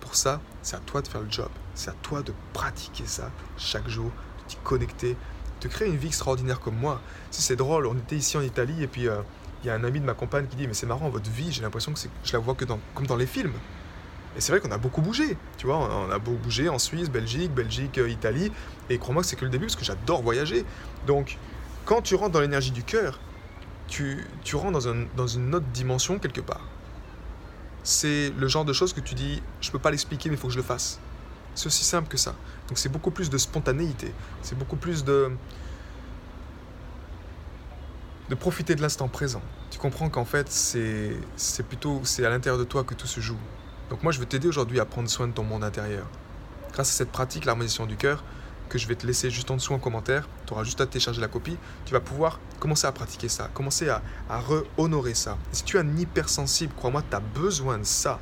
Pour 0.00 0.14
ça, 0.14 0.40
c'est 0.62 0.76
à 0.76 0.80
toi 0.80 1.02
de 1.02 1.08
faire 1.08 1.20
le 1.20 1.30
job. 1.30 1.48
C'est 1.74 1.90
à 1.90 1.94
toi 2.02 2.22
de 2.22 2.32
pratiquer 2.52 3.06
ça 3.06 3.30
chaque 3.56 3.88
jour, 3.88 4.10
de 4.38 4.48
t'y 4.48 4.56
connecter, 4.64 5.16
de 5.60 5.68
créer 5.68 5.88
une 5.88 5.96
vie 5.96 6.08
extraordinaire 6.08 6.60
comme 6.60 6.76
moi. 6.76 7.00
Si 7.30 7.42
c'est 7.42 7.56
drôle, 7.56 7.86
on 7.86 7.96
était 7.96 8.16
ici 8.16 8.36
en 8.36 8.42
Italie 8.42 8.82
et 8.82 8.86
puis 8.86 9.08
euh, 9.08 9.20
il 9.62 9.66
y 9.66 9.70
a 9.70 9.74
un 9.74 9.84
ami 9.84 10.00
de 10.00 10.04
ma 10.04 10.14
compagne 10.14 10.46
qui 10.46 10.56
dit 10.56 10.66
Mais 10.66 10.74
c'est 10.74 10.86
marrant, 10.86 11.08
votre 11.08 11.30
vie, 11.30 11.52
j'ai 11.52 11.62
l'impression 11.62 11.92
que 11.92 12.00
je 12.24 12.32
la 12.32 12.38
vois 12.38 12.54
que 12.54 12.64
dans, 12.64 12.78
comme 12.94 13.06
dans 13.06 13.16
les 13.16 13.26
films. 13.26 13.54
Et 14.36 14.40
c'est 14.40 14.52
vrai 14.52 14.60
qu'on 14.60 14.70
a 14.70 14.78
beaucoup 14.78 15.02
bougé, 15.02 15.36
tu 15.56 15.66
vois, 15.66 15.78
on 15.78 16.10
a 16.10 16.18
beaucoup 16.18 16.38
bougé 16.38 16.68
en 16.68 16.78
Suisse, 16.78 17.10
Belgique, 17.10 17.52
Belgique, 17.52 17.98
euh, 17.98 18.08
Italie, 18.08 18.52
et 18.88 18.98
crois-moi 18.98 19.22
que 19.22 19.28
c'est 19.28 19.36
que 19.36 19.44
le 19.44 19.50
début 19.50 19.66
parce 19.66 19.74
que 19.74 19.84
j'adore 19.84 20.22
voyager. 20.22 20.64
Donc, 21.06 21.38
quand 21.84 22.02
tu 22.02 22.14
rentres 22.14 22.32
dans 22.32 22.40
l'énergie 22.40 22.70
du 22.70 22.84
cœur, 22.84 23.18
tu, 23.88 24.24
tu 24.44 24.56
rentres 24.56 24.72
dans, 24.72 24.88
un, 24.88 25.06
dans 25.16 25.26
une 25.26 25.54
autre 25.54 25.66
dimension 25.72 26.18
quelque 26.18 26.40
part. 26.40 26.66
C'est 27.82 28.30
le 28.36 28.48
genre 28.48 28.64
de 28.64 28.72
choses 28.72 28.92
que 28.92 29.00
tu 29.00 29.14
dis, 29.14 29.42
je 29.60 29.70
peux 29.70 29.78
pas 29.78 29.90
l'expliquer, 29.90 30.28
mais 30.28 30.36
il 30.36 30.38
faut 30.38 30.48
que 30.48 30.52
je 30.52 30.58
le 30.58 30.64
fasse. 30.64 31.00
C'est 31.54 31.66
aussi 31.66 31.84
simple 31.84 32.08
que 32.08 32.16
ça. 32.16 32.34
Donc 32.68 32.78
c'est 32.78 32.90
beaucoup 32.90 33.10
plus 33.10 33.30
de 33.30 33.38
spontanéité, 33.38 34.12
c'est 34.42 34.56
beaucoup 34.56 34.76
plus 34.76 35.04
de 35.04 35.30
de 38.28 38.34
profiter 38.34 38.74
de 38.74 38.82
l'instant 38.82 39.08
présent. 39.08 39.40
Tu 39.70 39.78
comprends 39.78 40.10
qu'en 40.10 40.26
fait, 40.26 40.50
c'est 40.50 41.16
c'est 41.36 41.66
plutôt 41.66 42.02
c'est 42.04 42.24
à 42.24 42.30
l'intérieur 42.30 42.58
de 42.58 42.64
toi 42.64 42.84
que 42.84 42.94
tout 42.94 43.06
se 43.06 43.20
joue. 43.20 43.38
Donc 43.90 44.02
moi, 44.02 44.12
je 44.12 44.20
veux 44.20 44.26
t'aider 44.26 44.48
aujourd'hui 44.48 44.80
à 44.80 44.84
prendre 44.84 45.08
soin 45.08 45.26
de 45.26 45.32
ton 45.32 45.44
monde 45.44 45.64
intérieur. 45.64 46.06
Grâce 46.72 46.90
à 46.90 46.92
cette 46.92 47.10
pratique, 47.10 47.46
l'harmonisation 47.46 47.86
du 47.86 47.96
cœur, 47.96 48.22
que 48.68 48.78
je 48.78 48.86
vais 48.86 48.94
te 48.94 49.06
laisser 49.06 49.30
juste 49.30 49.50
en 49.50 49.56
dessous 49.56 49.74
en 49.74 49.78
commentaire, 49.78 50.28
tu 50.46 50.52
auras 50.52 50.64
juste 50.64 50.80
à 50.80 50.86
télécharger 50.86 51.20
la 51.20 51.28
copie, 51.28 51.56
tu 51.84 51.92
vas 51.92 52.00
pouvoir 52.00 52.38
commencer 52.60 52.86
à 52.86 52.92
pratiquer 52.92 53.28
ça, 53.28 53.48
commencer 53.54 53.88
à, 53.88 54.02
à 54.28 54.40
re-honorer 54.40 55.14
ça. 55.14 55.36
si 55.52 55.64
tu 55.64 55.76
es 55.76 55.80
un 55.80 55.96
hypersensible, 55.96 56.72
crois-moi, 56.76 57.02
tu 57.08 57.16
as 57.16 57.20
besoin 57.20 57.78
de 57.78 57.84
ça. 57.84 58.20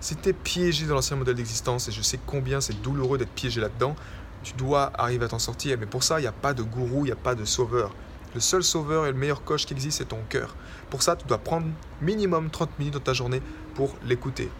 Si 0.00 0.16
tu 0.16 0.28
es 0.28 0.32
piégé 0.32 0.86
dans 0.86 0.94
l'ancien 0.94 1.16
modèle 1.16 1.36
d'existence, 1.36 1.88
et 1.88 1.92
je 1.92 2.02
sais 2.02 2.18
combien 2.26 2.60
c'est 2.60 2.80
douloureux 2.82 3.16
d'être 3.16 3.30
piégé 3.30 3.60
là-dedans, 3.60 3.96
tu 4.42 4.52
dois 4.52 4.92
arriver 4.98 5.24
à 5.24 5.28
t'en 5.28 5.38
sortir. 5.38 5.78
Mais 5.78 5.86
pour 5.86 6.02
ça, 6.02 6.18
il 6.18 6.22
n'y 6.22 6.28
a 6.28 6.32
pas 6.32 6.52
de 6.52 6.62
gourou, 6.62 7.04
il 7.04 7.08
n'y 7.08 7.12
a 7.12 7.16
pas 7.16 7.34
de 7.34 7.44
sauveur. 7.44 7.94
Le 8.34 8.40
seul 8.40 8.62
sauveur 8.62 9.06
et 9.06 9.12
le 9.12 9.16
meilleur 9.16 9.44
coach 9.44 9.64
qui 9.64 9.72
existe, 9.72 9.98
c'est 9.98 10.08
ton 10.08 10.20
cœur. 10.28 10.54
Pour 10.90 11.02
ça, 11.02 11.16
tu 11.16 11.26
dois 11.26 11.38
prendre 11.38 11.68
minimum 12.02 12.50
30 12.50 12.78
minutes 12.78 12.94
dans 12.94 13.00
ta 13.00 13.14
journée 13.14 13.40
pour 13.74 13.96
l'écouter. 14.04 14.50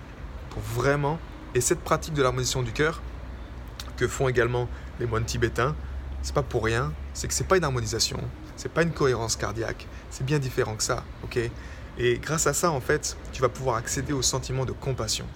Pour 0.50 0.62
vraiment. 0.62 1.18
Et 1.54 1.60
cette 1.60 1.80
pratique 1.80 2.14
de 2.14 2.22
l'harmonisation 2.22 2.62
du 2.62 2.72
cœur, 2.72 3.02
que 3.96 4.08
font 4.08 4.28
également 4.28 4.68
les 4.98 5.06
moines 5.06 5.24
tibétains, 5.24 5.74
c'est 6.22 6.34
pas 6.34 6.42
pour 6.42 6.64
rien, 6.64 6.92
c'est 7.12 7.28
que 7.28 7.34
c'est 7.34 7.46
pas 7.46 7.56
une 7.56 7.64
harmonisation, 7.64 8.18
c'est 8.56 8.72
pas 8.72 8.82
une 8.82 8.92
cohérence 8.92 9.36
cardiaque, 9.36 9.86
c'est 10.10 10.24
bien 10.24 10.38
différent 10.38 10.76
que 10.76 10.82
ça, 10.82 11.04
ok? 11.22 11.38
Et 11.98 12.18
grâce 12.18 12.46
à 12.46 12.52
ça, 12.52 12.70
en 12.70 12.80
fait, 12.80 13.16
tu 13.32 13.40
vas 13.40 13.48
pouvoir 13.48 13.76
accéder 13.76 14.12
au 14.12 14.22
sentiment 14.22 14.64
de 14.64 14.72
compassion. 14.72 15.26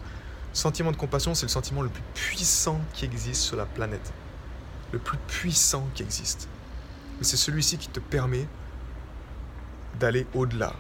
Le 0.53 0.57
sentiment 0.57 0.91
de 0.91 0.97
compassion, 0.97 1.35
c'est 1.35 1.47
le 1.47 1.51
sentiment 1.51 1.83
le 1.83 1.89
plus 1.89 2.03
puissant 2.15 2.81
qui 2.95 3.05
existe 3.05 3.43
sur 3.43 3.57
la 3.57 3.67
planète. 3.67 4.13
Le 4.93 4.99
plus 4.99 5.19
puissant 5.29 5.87
qui 5.95 6.03
existe. 6.03 6.49
Mais 7.19 7.25
c'est 7.25 7.37
celui-ci 7.37 7.79
qui 7.79 7.89
te 7.89 8.01
permet 8.01 8.47
d'aller 10.01 10.27
au-delà 10.35 10.73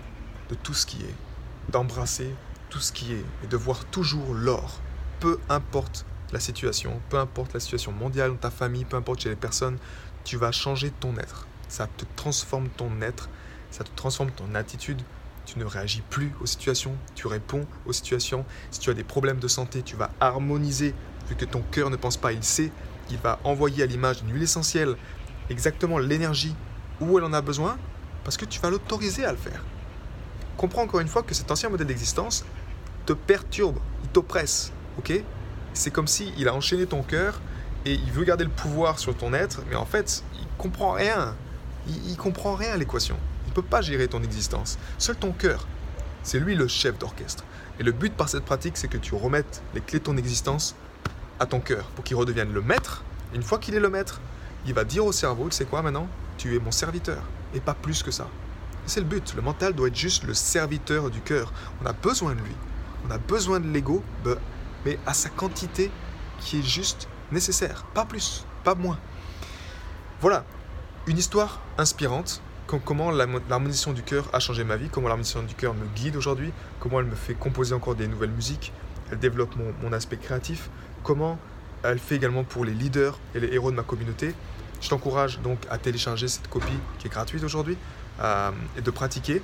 de 0.49 0.55
tout 0.55 0.75
ce 0.75 0.87
qui 0.87 1.03
est, 1.03 1.15
d'embrasser 1.71 2.35
tout 2.71 2.81
ce 2.81 2.93
qui 2.93 3.13
est 3.13 3.25
et 3.45 3.47
de 3.47 3.57
voir 3.57 3.85
toujours 3.87 4.35
l'or, 4.35 4.81
peu 5.21 5.39
importe 5.49 6.05
la 6.33 6.41
situation, 6.41 7.01
peu 7.09 7.19
importe 7.19 7.55
la 7.55 7.61
situation 7.61 7.93
mondiale, 7.93 8.37
ta 8.41 8.51
famille, 8.51 8.85
peu 8.85 8.97
importe 8.97 9.21
chez 9.21 9.29
les 9.29 9.37
personnes, 9.37 9.79
tu 10.25 10.37
vas 10.37 10.53
changer 10.53 10.91
ton 10.91 11.17
être. 11.17 11.47
Ça 11.69 11.87
te 11.87 12.05
transforme 12.17 12.69
ton 12.69 13.01
être, 13.01 13.29
ça 13.71 13.85
te 13.85 13.91
transforme 13.95 14.31
ton 14.31 14.55
attitude. 14.55 15.01
Tu 15.47 15.59
ne 15.59 15.65
réagis 15.65 16.03
plus 16.11 16.35
aux 16.43 16.47
situations, 16.47 16.95
tu 17.15 17.27
réponds 17.27 17.67
aux 17.87 17.93
situations. 17.93 18.45
Si 18.71 18.81
tu 18.81 18.91
as 18.91 18.95
des 18.95 19.05
problèmes 19.05 19.39
de 19.39 19.49
santé, 19.49 19.83
tu 19.83 19.97
vas 19.97 20.11
harmoniser, 20.21 20.95
vu 21.29 21.37
que 21.37 21.47
ton 21.47 21.63
cœur 21.71 21.89
ne 21.89 21.97
pense 21.97 22.19
pas, 22.19 22.33
il 22.33 22.45
sait, 22.45 22.71
il 23.11 23.17
va 23.17 23.39
envoyer 23.45 23.83
à 23.83 23.87
l'image 23.87 24.23
d'une 24.23 24.35
huile 24.35 24.43
essentielle 24.43 24.97
exactement 25.49 25.99
l'énergie 25.99 26.55
où 27.01 27.17
elle 27.17 27.25
en 27.25 27.33
a 27.33 27.41
besoin, 27.41 27.79
parce 28.25 28.37
que 28.37 28.45
tu 28.45 28.61
vas 28.61 28.69
l'autoriser 28.69 29.25
à 29.25 29.33
le 29.33 29.39
faire. 29.39 29.65
Comprends 30.59 30.83
encore 30.83 31.01
une 31.01 31.09
fois 31.09 31.23
que 31.23 31.33
cet 31.33 31.51
ancien 31.51 31.71
modèle 31.71 31.87
d'existence 31.87 32.45
te 33.07 33.15
perturbe, 33.15 33.79
il 34.03 34.11
t'oppresse, 34.11 34.73
ok? 34.99 35.23
C'est 35.79 35.91
comme 35.91 36.09
si 36.09 36.33
il 36.37 36.49
a 36.49 36.55
enchaîné 36.55 36.87
ton 36.87 37.03
cœur 37.03 37.41
et 37.87 37.95
il 37.95 38.11
veut 38.13 38.25
garder 38.25 38.45
le 38.45 38.51
pouvoir 38.51 38.99
sur 38.99 39.17
ton 39.17 39.33
être, 39.33 39.63
mais 39.71 39.77
en 39.77 39.87
fait, 39.87 40.25
il 40.41 40.47
comprend 40.59 40.93
rien. 40.93 41.35
Il, 41.87 42.11
il 42.11 42.17
comprend 42.17 42.55
rien 42.55 42.73
à 42.73 42.77
l'équation. 42.77 43.17
Il 43.47 43.51
ne 43.51 43.55
peut 43.55 43.63
pas 43.63 43.81
gérer 43.81 44.09
ton 44.09 44.23
existence. 44.23 44.79
Seul 44.99 45.17
ton 45.17 45.33
cœur, 45.33 45.67
c'est 46.25 46.41
lui 46.41 46.55
le 46.57 46.67
chef 46.67 46.99
d'orchestre. 46.99 47.45
Et 47.79 47.85
le 47.85 47.93
but 47.93 48.13
par 48.13 48.29
cette 48.29 48.45
pratique, 48.45 48.77
c'est 48.77 48.89
que 48.89 48.99
tu 48.99 49.15
remettes 49.15 49.63
les 49.73 49.81
clés 49.81 50.01
de 50.01 50.05
ton 50.05 50.17
existence 50.17 50.75
à 51.39 51.47
ton 51.47 51.61
cœur 51.61 51.85
pour 51.95 52.05
qu'il 52.05 52.17
redevienne 52.17 52.53
le 52.53 52.61
maître. 52.61 53.05
une 53.33 53.43
fois 53.43 53.59
qu'il 53.59 53.75
est 53.77 53.81
le 53.81 53.89
maître, 53.89 54.21
il 54.67 54.75
va 54.75 54.83
dire 54.83 55.07
au 55.07 55.13
cerveau, 55.13 55.49
tu 55.49 55.57
sais 55.57 55.65
quoi 55.65 55.83
maintenant 55.83 56.09
Tu 56.37 56.57
es 56.57 56.59
mon 56.59 56.73
serviteur. 56.73 57.23
Et 57.55 57.61
pas 57.61 57.75
plus 57.75 58.03
que 58.03 58.11
ça. 58.11 58.27
C'est 58.87 59.01
le 59.01 59.07
but. 59.07 59.35
Le 59.37 59.43
mental 59.43 59.75
doit 59.75 59.89
être 59.89 59.97
juste 59.97 60.25
le 60.25 60.35
serviteur 60.35 61.09
du 61.11 61.21
cœur. 61.21 61.53
On 61.83 61.87
a 61.87 61.93
besoin 61.93 62.35
de 62.35 62.41
lui. 62.41 62.57
On 63.07 63.11
a 63.13 63.19
besoin 63.19 63.61
de 63.61 63.69
l'ego. 63.69 64.03
À 65.07 65.15
sa 65.15 65.29
quantité 65.29 65.91
qui 66.41 66.61
est 66.61 66.63
juste 66.63 67.09
nécessaire, 67.33 67.85
pas 67.95 68.05
plus, 68.05 68.45
pas 68.65 68.75
moins. 68.75 68.99
Voilà, 70.21 70.45
une 71.07 71.19
histoire 71.19 71.61
inspirante, 71.77 72.43
comment 72.85 73.11
l'harmonisation 73.11 73.93
du 73.93 74.03
cœur 74.03 74.29
a 74.33 74.41
changé 74.41 74.65
ma 74.65 74.77
vie, 74.77 74.89
comment 74.89 75.09
l'harmonisation 75.09 75.43
du 75.43 75.55
cœur 75.55 75.75
me 75.75 75.87
guide 75.95 76.17
aujourd'hui, 76.17 76.53
comment 76.81 77.01
elle 77.01 77.07
me 77.07 77.15
fait 77.15 77.35
composer 77.35 77.75
encore 77.75 77.95
des 77.95 78.09
nouvelles 78.09 78.31
musiques, 78.31 78.73
elle 79.11 79.19
développe 79.19 79.55
mon, 79.83 79.93
aspect 79.93 80.17
créatif, 80.17 80.71
comment 81.03 81.39
elle 81.83 81.99
fait 81.99 82.17
également 82.17 82.45
pour 82.45 82.65
les 82.65 82.75
leaders 82.75 83.19
et 83.35 83.41
les 83.41 83.53
héros 83.55 83.71
de 83.71 83.77
ma 83.77 83.83
communauté. 83.83 84.35
Je 84.81 84.89
t'encourage 84.89 85.41
donc 85.41 85.59
à 85.71 85.79
télécharger 85.79 86.29
cette 86.29 86.49
copie 86.49 86.67
qui 86.99 87.07
est 87.07 87.11
gratuite 87.11 87.43
aujourd'hui 87.43 87.77
euh, 88.21 88.51
et 88.77 88.83
de 88.83 88.91
pratiquer. 88.91 89.43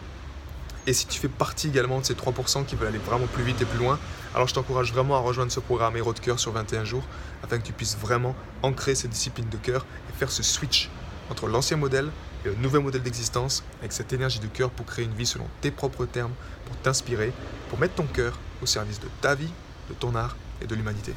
Et 0.87 0.93
si 0.93 1.07
tu 1.07 1.19
fais 1.19 1.29
partie 1.29 1.69
également 1.69 2.01
de 2.01 2.05
ces 2.05 2.15
3% 2.15 2.67
qui 2.67 2.77
veulent 2.77 2.89
aller 2.89 2.99
vraiment 2.99 3.27
plus 3.27 3.43
vite 3.43 3.61
et 3.63 3.65
plus 3.65 3.79
loin, 3.79 3.99
alors 4.35 4.47
je 4.49 4.55
t'encourage 4.55 4.93
vraiment 4.93 5.17
à 5.17 5.21
rejoindre 5.21 5.51
ce 5.51 5.61
programme 5.61 5.97
Héros 5.97 6.13
de 6.13 6.19
cœur 6.19 6.39
sur 6.39 6.53
21 6.53 6.85
jours 6.85 7.05
afin 7.43 7.59
que 7.59 7.65
tu 7.65 7.73
puisses 7.73 7.97
vraiment 7.97 8.37
ancrer 8.63 8.95
ces 8.95 9.09
disciplines 9.09 9.49
de 9.49 9.57
cœur 9.57 9.87
et 10.11 10.19
faire 10.19 10.31
ce 10.31 10.43
switch 10.43 10.91
entre 11.31 11.49
l'ancien 11.49 11.79
modèle 11.79 12.11
et 12.45 12.49
le 12.49 12.55
nouvel 12.57 12.83
modèle 12.83 13.03
d'existence 13.03 13.65
avec 13.81 13.93
cette 13.93 14.13
énergie 14.13 14.41
de 14.41 14.47
cœur 14.47 14.71
pour 14.71 14.85
créer 14.85 15.07
une 15.07 15.15
vie 15.15 15.27
selon 15.27 15.47
tes 15.63 15.71
propres 15.71 16.05
termes, 16.05 16.33
pour 16.67 16.77
t'inspirer, 16.77 17.33
pour 17.71 17.79
mettre 17.79 17.95
ton 17.95 18.07
cœur 18.07 18.39
au 18.63 18.67
service 18.67 19.01
de 19.01 19.09
ta 19.23 19.35
vie, 19.35 19.51
de 19.89 19.95
ton 19.95 20.15
art 20.15 20.37
et 20.61 20.67
de 20.67 20.75
l'humanité. 20.75 21.15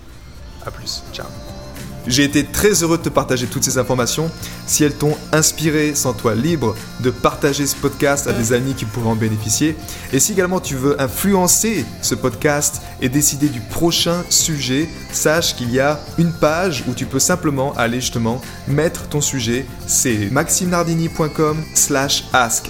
A 0.65 0.71
plus, 0.71 1.03
ciao 1.13 1.27
j'ai 2.07 2.23
été 2.23 2.45
très 2.45 2.83
heureux 2.83 2.97
de 2.97 3.03
te 3.03 3.09
partager 3.09 3.47
toutes 3.47 3.63
ces 3.63 3.77
informations. 3.77 4.31
Si 4.65 4.83
elles 4.83 4.95
t'ont 4.95 5.15
inspiré, 5.31 5.93
sens-toi 5.93 6.35
libre 6.35 6.75
de 7.01 7.09
partager 7.09 7.67
ce 7.67 7.75
podcast 7.75 8.27
à 8.27 8.33
des 8.33 8.53
amis 8.53 8.73
qui 8.73 8.85
pourraient 8.85 9.09
en 9.09 9.15
bénéficier. 9.15 9.75
Et 10.13 10.19
si 10.19 10.31
également 10.33 10.59
tu 10.59 10.75
veux 10.75 10.99
influencer 11.01 11.85
ce 12.01 12.15
podcast 12.15 12.81
et 13.01 13.09
décider 13.09 13.49
du 13.49 13.59
prochain 13.59 14.23
sujet, 14.29 14.89
sache 15.11 15.55
qu'il 15.55 15.71
y 15.71 15.79
a 15.79 15.99
une 16.17 16.31
page 16.31 16.83
où 16.87 16.93
tu 16.93 17.05
peux 17.05 17.19
simplement 17.19 17.73
aller 17.75 17.99
justement 17.99 18.41
mettre 18.67 19.07
ton 19.07 19.21
sujet. 19.21 19.65
C'est 19.85 20.29
maximenardini.com 20.31 21.63
slash 21.73 22.25
ask 22.33 22.69